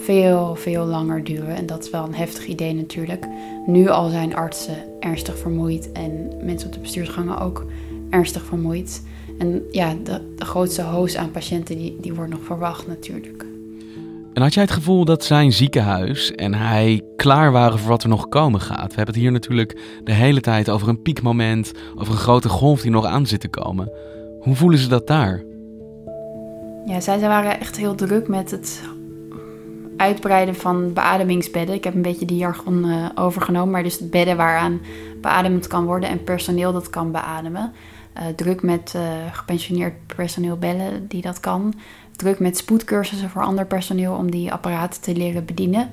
veel, 0.07 0.55
veel 0.55 0.85
langer 0.85 1.23
duren. 1.23 1.55
En 1.55 1.65
dat 1.65 1.83
is 1.83 1.89
wel 1.89 2.03
een 2.03 2.15
heftig 2.15 2.45
idee 2.45 2.73
natuurlijk. 2.73 3.27
Nu 3.65 3.87
al 3.87 4.09
zijn 4.09 4.35
artsen 4.35 4.75
ernstig 4.99 5.37
vermoeid 5.37 5.91
en 5.91 6.31
mensen 6.41 6.67
op 6.67 6.73
de 6.73 6.79
bestuursgangen 6.79 7.39
ook 7.39 7.65
ernstig 8.09 8.43
vermoeid. 8.43 9.03
En 9.37 9.63
ja, 9.71 9.95
de, 10.03 10.21
de 10.35 10.45
grootste 10.45 10.81
hoos 10.81 11.15
aan 11.15 11.31
patiënten 11.31 11.77
die, 11.77 11.97
die 12.01 12.13
wordt 12.13 12.31
nog 12.31 12.43
verwacht 12.43 12.87
natuurlijk. 12.87 13.45
En 14.33 14.41
had 14.41 14.53
jij 14.53 14.63
het 14.63 14.71
gevoel 14.71 15.05
dat 15.05 15.23
zijn 15.23 15.53
ziekenhuis 15.53 16.31
en 16.31 16.53
hij 16.53 17.01
klaar 17.15 17.51
waren 17.51 17.79
voor 17.79 17.89
wat 17.89 18.03
er 18.03 18.09
nog 18.09 18.29
komen 18.29 18.61
gaat? 18.61 18.89
We 18.89 18.95
hebben 18.95 19.13
het 19.13 19.23
hier 19.23 19.31
natuurlijk 19.31 19.99
de 20.03 20.13
hele 20.13 20.41
tijd 20.41 20.69
over 20.69 20.87
een 20.87 21.01
piekmoment, 21.01 21.71
over 21.95 22.13
een 22.13 22.19
grote 22.19 22.49
golf 22.49 22.81
die 22.81 22.91
nog 22.91 23.05
aan 23.05 23.25
zit 23.25 23.39
te 23.39 23.49
komen. 23.49 23.91
Hoe 24.39 24.55
voelen 24.55 24.79
ze 24.79 24.87
dat 24.87 25.07
daar? 25.07 25.43
Ja, 26.85 26.99
zij 26.99 27.19
waren 27.19 27.59
echt 27.59 27.77
heel 27.77 27.95
druk 27.95 28.27
met 28.27 28.51
het 28.51 28.81
uitbreiden 29.97 30.55
van 30.55 30.93
beademingsbedden. 30.93 31.75
Ik 31.75 31.83
heb 31.83 31.95
een 31.95 32.01
beetje 32.01 32.25
die 32.25 32.37
jargon 32.37 32.85
uh, 32.85 33.05
overgenomen, 33.15 33.71
maar 33.71 33.83
dus 33.83 34.09
bedden 34.09 34.37
waaraan 34.37 34.81
beademd 35.21 35.67
kan 35.67 35.85
worden 35.85 36.09
en 36.09 36.23
personeel 36.23 36.73
dat 36.73 36.89
kan 36.89 37.11
beademen. 37.11 37.73
Uh, 38.17 38.23
druk 38.35 38.61
met 38.61 38.93
uh, 38.95 39.01
gepensioneerd 39.31 39.93
personeel 40.15 40.57
bellen 40.57 41.07
die 41.07 41.21
dat 41.21 41.39
kan. 41.39 41.73
Druk 42.15 42.39
met 42.39 42.57
spoedcursussen 42.57 43.29
voor 43.29 43.43
ander 43.43 43.65
personeel 43.65 44.13
om 44.13 44.31
die 44.31 44.51
apparaten 44.51 45.01
te 45.01 45.15
leren 45.15 45.45
bedienen. 45.45 45.89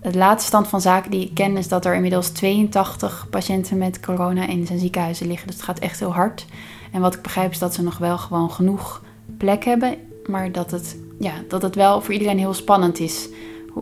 Het 0.00 0.14
laatste 0.14 0.46
stand 0.46 0.68
van 0.68 0.80
zaken 0.80 1.10
die 1.10 1.24
ik 1.24 1.34
ken 1.34 1.56
is 1.56 1.68
dat 1.68 1.84
er 1.84 1.94
inmiddels 1.94 2.28
82 2.28 3.26
patiënten 3.30 3.78
met 3.78 4.00
corona 4.00 4.46
in 4.46 4.66
zijn 4.66 4.78
ziekenhuizen 4.78 5.26
liggen. 5.26 5.46
Dus 5.46 5.56
het 5.56 5.64
gaat 5.64 5.78
echt 5.78 5.98
heel 5.98 6.14
hard. 6.14 6.46
En 6.92 7.00
wat 7.00 7.14
ik 7.14 7.22
begrijp 7.22 7.50
is 7.50 7.58
dat 7.58 7.74
ze 7.74 7.82
nog 7.82 7.98
wel 7.98 8.18
gewoon 8.18 8.50
genoeg 8.50 9.02
plek 9.36 9.64
hebben, 9.64 9.96
maar 10.26 10.52
dat 10.52 10.70
het 10.70 10.96
ja, 11.18 11.32
dat 11.48 11.62
het 11.62 11.74
wel 11.74 12.00
voor 12.00 12.12
iedereen 12.12 12.38
heel 12.38 12.54
spannend 12.54 12.98
is 12.98 13.28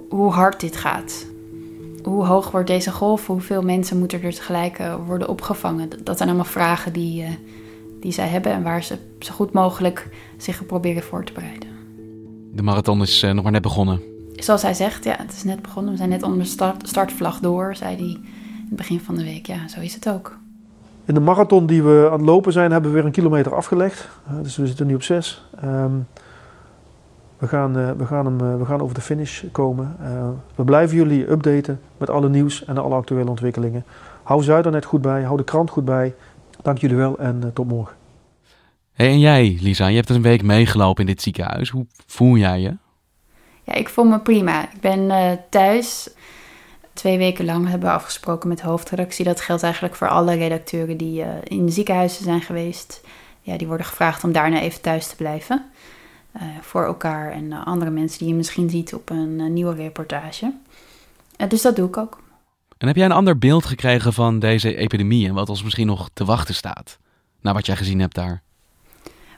hoe 0.08 0.30
hard 0.30 0.60
dit 0.60 0.76
gaat. 0.76 1.26
Hoe 2.02 2.24
hoog 2.24 2.50
wordt 2.50 2.66
deze 2.66 2.90
golf? 2.90 3.26
Hoeveel 3.26 3.62
mensen 3.62 3.98
moeten 3.98 4.22
er 4.22 4.34
tegelijk 4.34 4.78
eh, 4.78 4.94
worden 5.06 5.28
opgevangen? 5.28 5.88
Dat 6.02 6.16
zijn 6.16 6.28
allemaal 6.28 6.50
vragen 6.50 6.92
die, 6.92 7.22
uh, 7.22 7.28
die 8.00 8.12
zij 8.12 8.28
hebben 8.28 8.52
en 8.52 8.62
waar 8.62 8.82
ze 8.82 8.98
zo 9.18 9.32
goed 9.32 9.52
mogelijk 9.52 10.08
zich 10.36 10.66
proberen 10.66 11.02
voor 11.02 11.24
te 11.24 11.32
bereiden. 11.32 11.68
De 12.52 12.62
marathon 12.62 13.02
is 13.02 13.22
uh, 13.22 13.30
nog 13.30 13.42
maar 13.42 13.52
net 13.52 13.62
begonnen. 13.62 14.00
Zoals 14.34 14.62
hij 14.62 14.74
zegt, 14.74 15.04
ja, 15.04 15.16
het 15.18 15.32
is 15.32 15.44
net 15.44 15.62
begonnen. 15.62 15.92
We 15.92 15.96
zijn 15.98 16.08
net 16.08 16.22
onder 16.22 16.38
de 16.38 16.44
start, 16.44 16.88
startvlag 16.88 17.40
door, 17.40 17.76
zei 17.76 17.96
hij 17.96 18.06
in 18.06 18.66
het 18.68 18.76
begin 18.76 19.00
van 19.00 19.14
de 19.14 19.24
week. 19.24 19.46
Ja, 19.46 19.68
zo 19.68 19.80
is 19.80 19.94
het 19.94 20.08
ook. 20.08 20.38
In 21.04 21.14
de 21.14 21.20
marathon 21.20 21.66
die 21.66 21.82
we 21.82 22.06
aan 22.06 22.18
het 22.18 22.26
lopen 22.26 22.52
zijn, 22.52 22.70
hebben 22.70 22.90
we 22.90 22.96
weer 22.96 23.06
een 23.06 23.12
kilometer 23.12 23.54
afgelegd. 23.54 24.08
dus 24.42 24.56
we 24.56 24.66
zitten 24.66 24.86
nu 24.86 24.94
op 24.94 25.02
zes. 25.02 25.44
Um, 25.64 26.06
we 27.38 27.48
gaan, 27.48 27.78
uh, 27.78 27.90
we, 27.90 28.06
gaan 28.06 28.24
hem, 28.24 28.40
uh, 28.40 28.56
we 28.56 28.64
gaan 28.64 28.80
over 28.80 28.94
de 28.94 29.00
finish 29.00 29.42
komen. 29.52 29.96
Uh, 30.00 30.28
we 30.54 30.64
blijven 30.64 30.96
jullie 30.96 31.30
updaten 31.30 31.80
met 31.96 32.10
alle 32.10 32.28
nieuws 32.28 32.64
en 32.64 32.78
alle 32.78 32.94
actuele 32.94 33.30
ontwikkelingen. 33.30 33.84
Hou 34.22 34.42
Zuidernet 34.42 34.84
goed 34.84 35.02
bij, 35.02 35.22
hou 35.22 35.36
de 35.36 35.44
krant 35.44 35.70
goed 35.70 35.84
bij. 35.84 36.14
Dank 36.62 36.78
jullie 36.78 36.96
wel 36.96 37.18
en 37.18 37.50
tot 37.54 37.66
morgen. 37.66 37.96
Hey, 38.92 39.08
en 39.08 39.18
jij, 39.18 39.58
Lisa, 39.60 39.86
je 39.86 39.96
hebt 39.96 40.08
een 40.08 40.22
week 40.22 40.42
meegelopen 40.42 41.00
in 41.00 41.10
dit 41.10 41.22
ziekenhuis. 41.22 41.70
Hoe 41.70 41.86
voel 42.06 42.36
jij 42.36 42.60
je? 42.60 42.76
Ja, 43.62 43.74
ik 43.74 43.88
voel 43.88 44.04
me 44.04 44.20
prima. 44.20 44.62
Ik 44.62 44.80
ben 44.80 45.10
thuis. 45.50 46.10
Twee 46.92 47.18
weken 47.18 47.44
lang 47.44 47.68
hebben 47.68 47.88
we 47.88 47.94
afgesproken 47.94 48.48
met 48.48 48.58
de 48.58 48.66
hoofdredactie. 48.66 49.24
Dat 49.24 49.40
geldt 49.40 49.62
eigenlijk 49.62 49.94
voor 49.94 50.08
alle 50.08 50.34
redacteuren 50.34 50.96
die 50.96 51.24
in 51.44 51.70
ziekenhuizen 51.70 52.24
zijn 52.24 52.40
geweest. 52.40 53.00
Ja, 53.40 53.56
die 53.56 53.66
worden 53.66 53.86
gevraagd 53.86 54.24
om 54.24 54.32
daarna 54.32 54.60
even 54.60 54.80
thuis 54.80 55.06
te 55.06 55.16
blijven. 55.16 55.64
Uh, 56.36 56.42
voor 56.60 56.84
elkaar 56.84 57.32
en 57.32 57.44
uh, 57.44 57.66
andere 57.66 57.90
mensen 57.90 58.18
die 58.18 58.28
je 58.28 58.34
misschien 58.34 58.70
ziet 58.70 58.94
op 58.94 59.10
een 59.10 59.38
uh, 59.38 59.50
nieuwe 59.50 59.74
reportage. 59.74 60.52
dus 61.48 61.62
dat 61.62 61.76
doe 61.76 61.88
ik 61.88 61.96
ook. 61.96 62.22
En 62.78 62.86
heb 62.86 62.96
jij 62.96 63.04
een 63.04 63.12
ander 63.12 63.38
beeld 63.38 63.66
gekregen 63.66 64.12
van 64.12 64.38
deze 64.38 64.76
epidemie 64.76 65.28
en 65.28 65.34
wat 65.34 65.48
ons 65.48 65.62
misschien 65.62 65.86
nog 65.86 66.10
te 66.12 66.24
wachten 66.24 66.54
staat, 66.54 66.98
na 67.40 67.52
wat 67.52 67.66
jij 67.66 67.76
gezien 67.76 68.00
hebt 68.00 68.14
daar? 68.14 68.42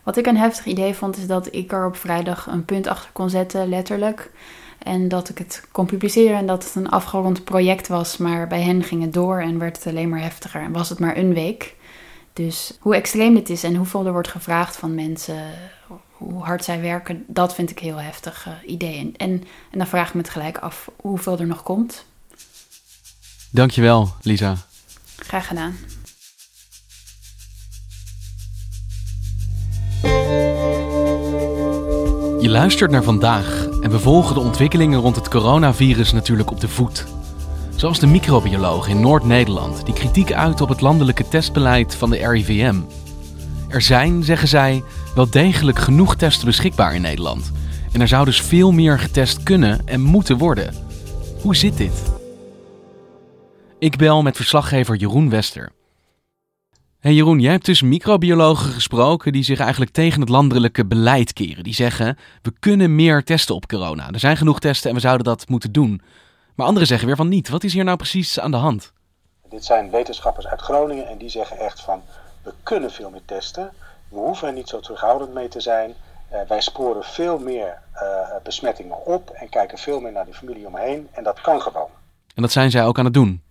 Wat 0.02 0.16
ik 0.16 0.26
een 0.26 0.36
heftig 0.36 0.64
idee 0.64 0.94
vond, 0.94 1.16
is 1.16 1.26
dat 1.26 1.54
ik 1.54 1.72
er 1.72 1.86
op 1.86 1.96
vrijdag 1.96 2.46
een 2.46 2.64
punt 2.64 2.86
achter 2.86 3.10
kon 3.12 3.30
zetten, 3.30 3.68
letterlijk. 3.68 4.30
En 4.78 5.08
dat 5.08 5.28
ik 5.28 5.38
het 5.38 5.68
kon 5.72 5.86
publiceren 5.86 6.36
en 6.36 6.46
dat 6.46 6.64
het 6.64 6.74
een 6.74 6.88
afgerond 6.88 7.44
project 7.44 7.88
was, 7.88 8.16
maar 8.16 8.46
bij 8.46 8.62
hen 8.62 8.82
ging 8.82 9.02
het 9.02 9.12
door 9.12 9.40
en 9.40 9.58
werd 9.58 9.76
het 9.76 9.86
alleen 9.86 10.08
maar 10.08 10.20
heftiger. 10.20 10.60
En 10.60 10.72
was 10.72 10.88
het 10.88 10.98
maar 10.98 11.16
een 11.16 11.34
week. 11.34 11.74
Dus 12.32 12.78
hoe 12.80 12.94
extreem 12.94 13.34
dit 13.34 13.50
is 13.50 13.64
en 13.64 13.74
hoeveel 13.74 14.06
er 14.06 14.12
wordt 14.12 14.28
gevraagd 14.28 14.76
van 14.76 14.94
mensen, 14.94 15.42
hoe 16.30 16.42
hard 16.42 16.64
zij 16.64 16.80
werken, 16.80 17.24
dat 17.26 17.54
vind 17.54 17.70
ik 17.70 17.78
heel 17.78 18.00
heftig 18.00 18.46
uh, 18.46 18.70
idee. 18.70 19.12
En, 19.16 19.42
en 19.70 19.78
dan 19.78 19.86
vraag 19.86 20.08
ik 20.08 20.14
me 20.14 20.20
het 20.20 20.30
gelijk 20.30 20.58
af 20.58 20.90
hoeveel 21.00 21.38
er 21.38 21.46
nog 21.46 21.62
komt. 21.62 22.04
Dankjewel, 23.50 24.08
Lisa. 24.22 24.56
Graag 25.16 25.46
gedaan. 25.46 25.76
Je 32.40 32.48
luistert 32.48 32.90
naar 32.90 33.02
vandaag 33.02 33.66
en 33.80 33.90
we 33.90 33.98
volgen 33.98 34.34
de 34.34 34.40
ontwikkelingen 34.40 35.00
rond 35.00 35.16
het 35.16 35.28
coronavirus 35.28 36.12
natuurlijk 36.12 36.50
op 36.50 36.60
de 36.60 36.68
voet. 36.68 37.06
Zoals 37.76 37.98
de 37.98 38.06
microbioloog 38.06 38.88
in 38.88 39.00
Noord-Nederland 39.00 39.84
die 39.84 39.94
kritiek 39.94 40.32
uit 40.32 40.60
op 40.60 40.68
het 40.68 40.80
landelijke 40.80 41.28
testbeleid 41.28 41.94
van 41.94 42.10
de 42.10 42.28
RIVM. 42.28 42.76
Er 43.68 43.82
zijn, 43.82 44.22
zeggen 44.22 44.48
zij, 44.48 44.82
wel 45.14 45.30
degelijk 45.30 45.78
genoeg 45.78 46.16
testen 46.16 46.46
beschikbaar 46.46 46.94
in 46.94 47.00
Nederland. 47.00 47.52
En 47.92 48.00
er 48.00 48.08
zou 48.08 48.24
dus 48.24 48.40
veel 48.40 48.72
meer 48.72 48.98
getest 48.98 49.42
kunnen 49.42 49.86
en 49.86 50.00
moeten 50.00 50.38
worden. 50.38 50.74
Hoe 51.42 51.56
zit 51.56 51.76
dit? 51.76 52.02
Ik 53.78 53.96
bel 53.96 54.22
met 54.22 54.36
verslaggever 54.36 54.96
Jeroen 54.96 55.30
Wester. 55.30 55.72
Hey 56.98 57.14
Jeroen, 57.14 57.40
jij 57.40 57.52
hebt 57.52 57.64
dus 57.64 57.82
microbiologen 57.82 58.72
gesproken 58.72 59.32
die 59.32 59.42
zich 59.42 59.58
eigenlijk 59.58 59.90
tegen 59.90 60.20
het 60.20 60.28
landelijke 60.28 60.86
beleid 60.86 61.32
keren. 61.32 61.64
Die 61.64 61.74
zeggen, 61.74 62.18
we 62.42 62.52
kunnen 62.58 62.94
meer 62.94 63.24
testen 63.24 63.54
op 63.54 63.66
corona. 63.66 64.10
Er 64.10 64.18
zijn 64.18 64.36
genoeg 64.36 64.60
testen 64.60 64.88
en 64.88 64.94
we 64.94 65.02
zouden 65.02 65.24
dat 65.24 65.48
moeten 65.48 65.72
doen. 65.72 66.00
Maar 66.54 66.66
anderen 66.66 66.88
zeggen 66.88 67.06
weer 67.06 67.16
van 67.16 67.28
niet. 67.28 67.48
Wat 67.48 67.64
is 67.64 67.72
hier 67.72 67.84
nou 67.84 67.96
precies 67.96 68.40
aan 68.40 68.50
de 68.50 68.56
hand? 68.56 68.92
Dit 69.48 69.64
zijn 69.64 69.90
wetenschappers 69.90 70.46
uit 70.46 70.60
Groningen 70.60 71.08
en 71.08 71.18
die 71.18 71.28
zeggen 71.28 71.58
echt 71.58 71.80
van, 71.80 72.02
we 72.46 72.52
kunnen 72.62 72.90
veel 72.90 73.10
meer 73.10 73.24
testen. 73.24 73.72
We 74.08 74.18
hoeven 74.18 74.48
er 74.48 74.54
niet 74.54 74.68
zo 74.68 74.80
terughoudend 74.80 75.34
mee 75.34 75.48
te 75.48 75.60
zijn. 75.60 75.94
Uh, 76.32 76.38
wij 76.48 76.60
sporen 76.60 77.04
veel 77.04 77.38
meer 77.38 77.78
uh, 77.94 78.00
besmettingen 78.42 79.06
op 79.06 79.30
en 79.30 79.48
kijken 79.48 79.78
veel 79.78 80.00
meer 80.00 80.12
naar 80.12 80.24
de 80.24 80.34
familie 80.34 80.66
omheen. 80.66 81.08
En 81.12 81.24
dat 81.24 81.40
kan 81.40 81.62
gewoon. 81.62 81.88
En 82.34 82.42
dat 82.42 82.52
zijn 82.52 82.70
zij 82.70 82.84
ook 82.84 82.98
aan 82.98 83.04
het 83.04 83.14
doen? 83.14 83.42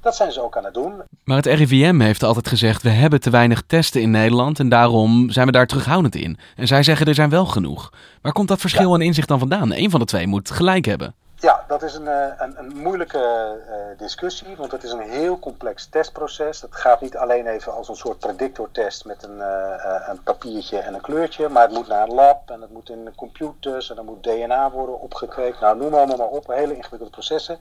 Dat 0.00 0.16
zijn 0.16 0.32
ze 0.32 0.42
ook 0.42 0.56
aan 0.56 0.64
het 0.64 0.74
doen. 0.74 1.02
Maar 1.24 1.36
het 1.36 1.46
RIVM 1.46 2.00
heeft 2.00 2.22
altijd 2.22 2.48
gezegd: 2.48 2.82
we 2.82 2.88
hebben 2.88 3.20
te 3.20 3.30
weinig 3.30 3.62
testen 3.66 4.00
in 4.00 4.10
Nederland 4.10 4.58
en 4.58 4.68
daarom 4.68 5.30
zijn 5.30 5.46
we 5.46 5.52
daar 5.52 5.66
terughoudend 5.66 6.14
in. 6.14 6.38
En 6.56 6.66
zij 6.66 6.82
zeggen 6.82 7.06
er 7.06 7.14
zijn 7.14 7.30
wel 7.30 7.46
genoeg. 7.46 7.92
Waar 8.22 8.32
komt 8.32 8.48
dat 8.48 8.60
verschil 8.60 8.88
ja. 8.88 8.94
aan 8.94 9.02
inzicht 9.02 9.28
dan 9.28 9.38
vandaan? 9.38 9.72
Eén 9.72 9.90
van 9.90 10.00
de 10.00 10.06
twee 10.06 10.26
moet 10.26 10.50
gelijk 10.50 10.84
hebben. 10.84 11.14
Ja, 11.42 11.64
dat 11.66 11.82
is 11.82 11.94
een, 11.94 12.06
een, 12.42 12.58
een 12.58 12.76
moeilijke 12.76 13.58
uh, 13.68 13.98
discussie, 13.98 14.56
want 14.56 14.72
het 14.72 14.82
is 14.82 14.92
een 14.92 15.10
heel 15.10 15.38
complex 15.38 15.86
testproces. 15.86 16.60
Het 16.60 16.76
gaat 16.76 17.00
niet 17.00 17.16
alleen 17.16 17.46
even 17.46 17.72
als 17.72 17.88
een 17.88 17.96
soort 17.96 18.18
predictortest 18.18 19.04
met 19.04 19.22
een, 19.22 19.36
uh, 19.36 20.08
een 20.08 20.22
papiertje 20.22 20.78
en 20.78 20.94
een 20.94 21.00
kleurtje, 21.00 21.48
maar 21.48 21.62
het 21.62 21.72
moet 21.72 21.88
naar 21.88 22.08
een 22.08 22.14
lab 22.14 22.50
en 22.50 22.60
het 22.60 22.70
moet 22.70 22.88
in 22.88 23.12
computers 23.16 23.90
en 23.90 23.96
dan 23.96 24.04
moet 24.04 24.22
DNA 24.22 24.70
worden 24.70 25.00
opgekweekt. 25.00 25.60
Nou, 25.60 25.76
noem 25.76 25.94
allemaal 25.94 26.16
maar 26.16 26.26
op, 26.26 26.46
hele 26.46 26.76
ingewikkelde 26.76 27.12
processen. 27.12 27.58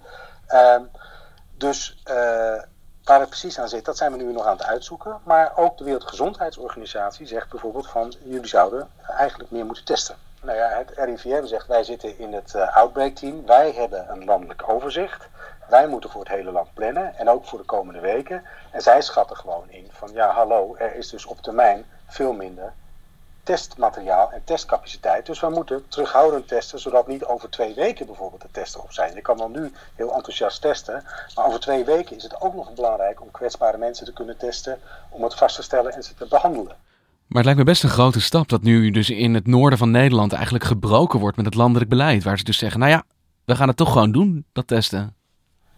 Uh, 0.49 0.75
dus 1.57 2.01
waar 3.03 3.19
het 3.19 3.29
precies 3.29 3.59
aan 3.59 3.69
zit, 3.69 3.85
dat 3.85 3.97
zijn 3.97 4.11
we 4.11 4.23
nu 4.23 4.31
nog 4.31 4.45
aan 4.45 4.57
het 4.57 4.65
uitzoeken. 4.65 5.19
Maar 5.23 5.51
ook 5.55 5.77
de 5.77 5.83
Wereldgezondheidsorganisatie 5.83 7.27
zegt 7.27 7.49
bijvoorbeeld 7.49 7.87
van 7.87 8.13
jullie 8.23 8.47
zouden 8.47 8.89
eigenlijk 9.17 9.51
meer 9.51 9.65
moeten 9.65 9.85
testen. 9.85 10.15
Nou 10.41 10.57
ja, 10.57 10.69
het 10.69 10.91
RIVM 10.95 11.45
zegt 11.45 11.67
wij 11.67 11.83
zitten 11.83 12.17
in 12.17 12.33
het 12.33 12.53
uh, 12.55 12.75
outbreak 12.75 13.15
team. 13.15 13.45
Wij 13.45 13.71
hebben 13.71 14.09
een 14.09 14.25
landelijk 14.25 14.69
overzicht. 14.69 15.27
Wij 15.69 15.87
moeten 15.87 16.09
voor 16.09 16.21
het 16.21 16.29
hele 16.29 16.51
land 16.51 16.73
plannen 16.73 17.15
en 17.15 17.29
ook 17.29 17.45
voor 17.45 17.59
de 17.59 17.65
komende 17.65 17.99
weken. 17.99 18.45
En 18.71 18.81
zij 18.81 19.01
schatten 19.01 19.37
gewoon 19.37 19.69
in 19.69 19.87
van 19.91 20.11
ja 20.13 20.29
hallo, 20.29 20.75
er 20.75 20.95
is 20.95 21.09
dus 21.09 21.25
op 21.25 21.41
termijn 21.41 21.85
veel 22.05 22.33
minder 22.33 22.73
testmateriaal 23.43 24.31
en 24.31 24.43
testcapaciteit. 24.43 25.25
Dus 25.25 25.39
we 25.39 25.49
moeten 25.49 25.87
terughoudend 25.87 26.47
testen, 26.47 26.79
zodat 26.79 27.07
niet 27.07 27.25
over 27.25 27.49
twee 27.49 27.73
weken 27.73 28.05
bijvoorbeeld 28.05 28.41
de 28.41 28.51
testen 28.51 28.81
op 28.81 28.91
zijn. 28.91 29.15
Je 29.15 29.21
kan 29.21 29.37
wel 29.37 29.49
nu 29.49 29.73
heel 29.95 30.13
enthousiast 30.13 30.61
testen, 30.61 31.03
maar 31.35 31.45
over 31.45 31.59
twee 31.59 31.85
weken 31.85 32.15
is 32.15 32.23
het 32.23 32.41
ook 32.41 32.53
nog 32.53 32.73
belangrijk 32.73 33.21
om 33.21 33.31
kwetsbare 33.31 33.77
mensen 33.77 34.05
te 34.05 34.13
kunnen 34.13 34.37
testen, 34.37 34.79
om 35.09 35.23
het 35.23 35.35
vast 35.35 35.55
te 35.55 35.63
stellen 35.63 35.93
en 35.93 36.03
ze 36.03 36.13
te 36.13 36.25
behandelen. 36.25 36.75
Maar 37.31 37.43
het 37.43 37.45
lijkt 37.45 37.59
me 37.59 37.71
best 37.73 37.83
een 37.83 37.89
grote 37.99 38.21
stap 38.21 38.49
dat 38.49 38.61
nu 38.61 38.91
dus 38.91 39.09
in 39.09 39.33
het 39.33 39.47
noorden 39.47 39.79
van 39.79 39.91
Nederland 39.91 40.33
eigenlijk 40.33 40.63
gebroken 40.63 41.19
wordt 41.19 41.37
met 41.37 41.45
het 41.45 41.55
landelijk 41.55 41.89
beleid. 41.89 42.23
Waar 42.23 42.37
ze 42.37 42.43
dus 42.43 42.57
zeggen, 42.57 42.79
nou 42.79 42.91
ja, 42.91 43.03
we 43.45 43.55
gaan 43.55 43.67
het 43.67 43.77
toch 43.77 43.91
gewoon 43.91 44.11
doen, 44.11 44.45
dat 44.53 44.67
testen. 44.67 45.15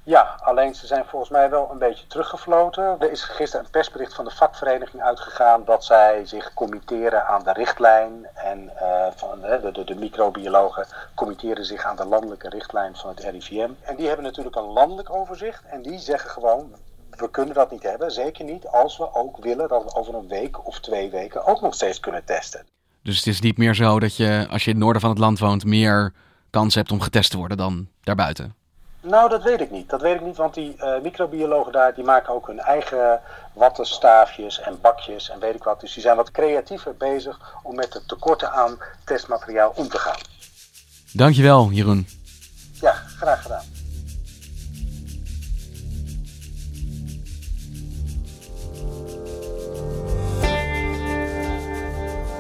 Ja, 0.04 0.40
alleen 0.44 0.76
ze 0.76 0.88
zijn 0.88 1.06
volgens 1.06 1.32
mij 1.32 1.50
wel 1.50 1.70
een 1.72 1.78
beetje 1.78 2.08
teruggefloten. 2.08 2.96
Er 3.00 3.12
is 3.12 3.24
gisteren 3.24 3.66
een 3.66 3.72
persbericht 3.72 4.14
van 4.14 4.26
de 4.26 4.32
vakvereniging 4.32 5.04
uitgegaan 5.04 5.66
dat 5.66 5.86
zij 5.86 6.26
zich 6.26 6.54
committeren 6.54 7.28
aan 7.28 7.44
de 7.44 7.54
richtlijn. 7.54 8.28
En 8.34 8.72
uh, 8.82 9.06
van 9.16 9.42
de, 9.42 9.72
de, 9.74 9.84
de, 9.84 9.96
microbiologen 9.96 10.86
committeren 11.16 11.66
zich 11.66 11.84
aan 11.84 11.96
de 11.96 12.06
landelijke 12.06 12.50
richtlijn 12.50 12.96
van 12.96 13.10
het 13.10 13.20
RIVM. 13.20 13.70
En 13.82 13.96
die 13.96 14.08
hebben 14.08 14.26
natuurlijk 14.26 14.56
een 14.56 14.72
landelijk 14.74 15.10
overzicht. 15.10 15.64
En 15.66 15.82
die 15.82 16.00
zeggen 16.00 16.30
gewoon, 16.30 16.76
we 17.16 17.30
kunnen 17.30 17.54
dat 17.54 17.72
niet 17.72 17.84
hebben. 17.84 18.12
Zeker 18.12 18.46
niet 18.46 18.68
als 18.68 18.98
we 18.98 19.14
ook 19.14 19.44
willen 19.44 19.68
dat 19.68 19.84
we 19.84 19.96
over 19.96 20.16
een 20.16 20.28
week 20.28 20.68
of 20.68 20.80
twee 20.80 21.10
weken 21.10 21.46
ook 21.46 21.62
nog 21.62 21.74
steeds 21.74 22.00
kunnen 22.00 22.26
testen. 22.26 22.66
Dus 23.04 23.18
het 23.18 23.28
is 23.28 23.40
niet 23.40 23.58
meer 23.58 23.76
zo 23.76 24.00
dat 24.00 24.16
je, 24.16 24.48
als 24.50 24.64
je 24.64 24.70
in 24.70 24.76
het 24.76 24.84
noorden 24.84 25.02
van 25.02 25.10
het 25.10 25.20
land 25.20 25.40
woont, 25.40 25.66
meer 25.66 26.14
kans 26.50 26.76
hebt 26.76 26.92
om 26.92 27.02
getest 27.02 27.32
te 27.32 27.38
worden 27.38 27.58
dan 27.58 27.88
daarbuiten? 28.02 28.56
Nou, 29.02 29.30
dat 29.30 29.44
weet 29.44 29.62
ik 29.62 29.72
niet. 29.72 29.90
Dat 29.90 30.02
weet 30.02 30.16
ik 30.16 30.22
niet, 30.22 30.38
want 30.38 30.54
die 30.54 30.76
uh, 30.78 31.02
microbiologen 31.02 31.72
daar 31.72 31.94
die 31.94 32.04
maken 32.04 32.34
ook 32.34 32.48
hun 32.48 32.60
eigen 32.60 33.22
wattenstaafjes 33.54 34.60
en 34.60 34.78
bakjes 34.82 35.30
en 35.30 35.40
weet 35.40 35.56
ik 35.56 35.64
wat. 35.64 35.80
Dus 35.80 35.94
die 35.94 36.02
zijn 36.02 36.16
wat 36.16 36.32
creatiever 36.32 36.96
bezig 36.96 37.40
om 37.64 37.76
met 37.76 37.92
de 37.92 38.06
tekorten 38.06 38.52
aan 38.52 38.78
testmateriaal 39.06 39.74
om 39.76 39.88
te 39.88 39.98
gaan. 39.98 40.20
Dankjewel, 41.14 41.70
Jeroen. 41.72 42.08
Ja, 42.82 42.94
graag 42.94 43.42
gedaan. 43.42 43.73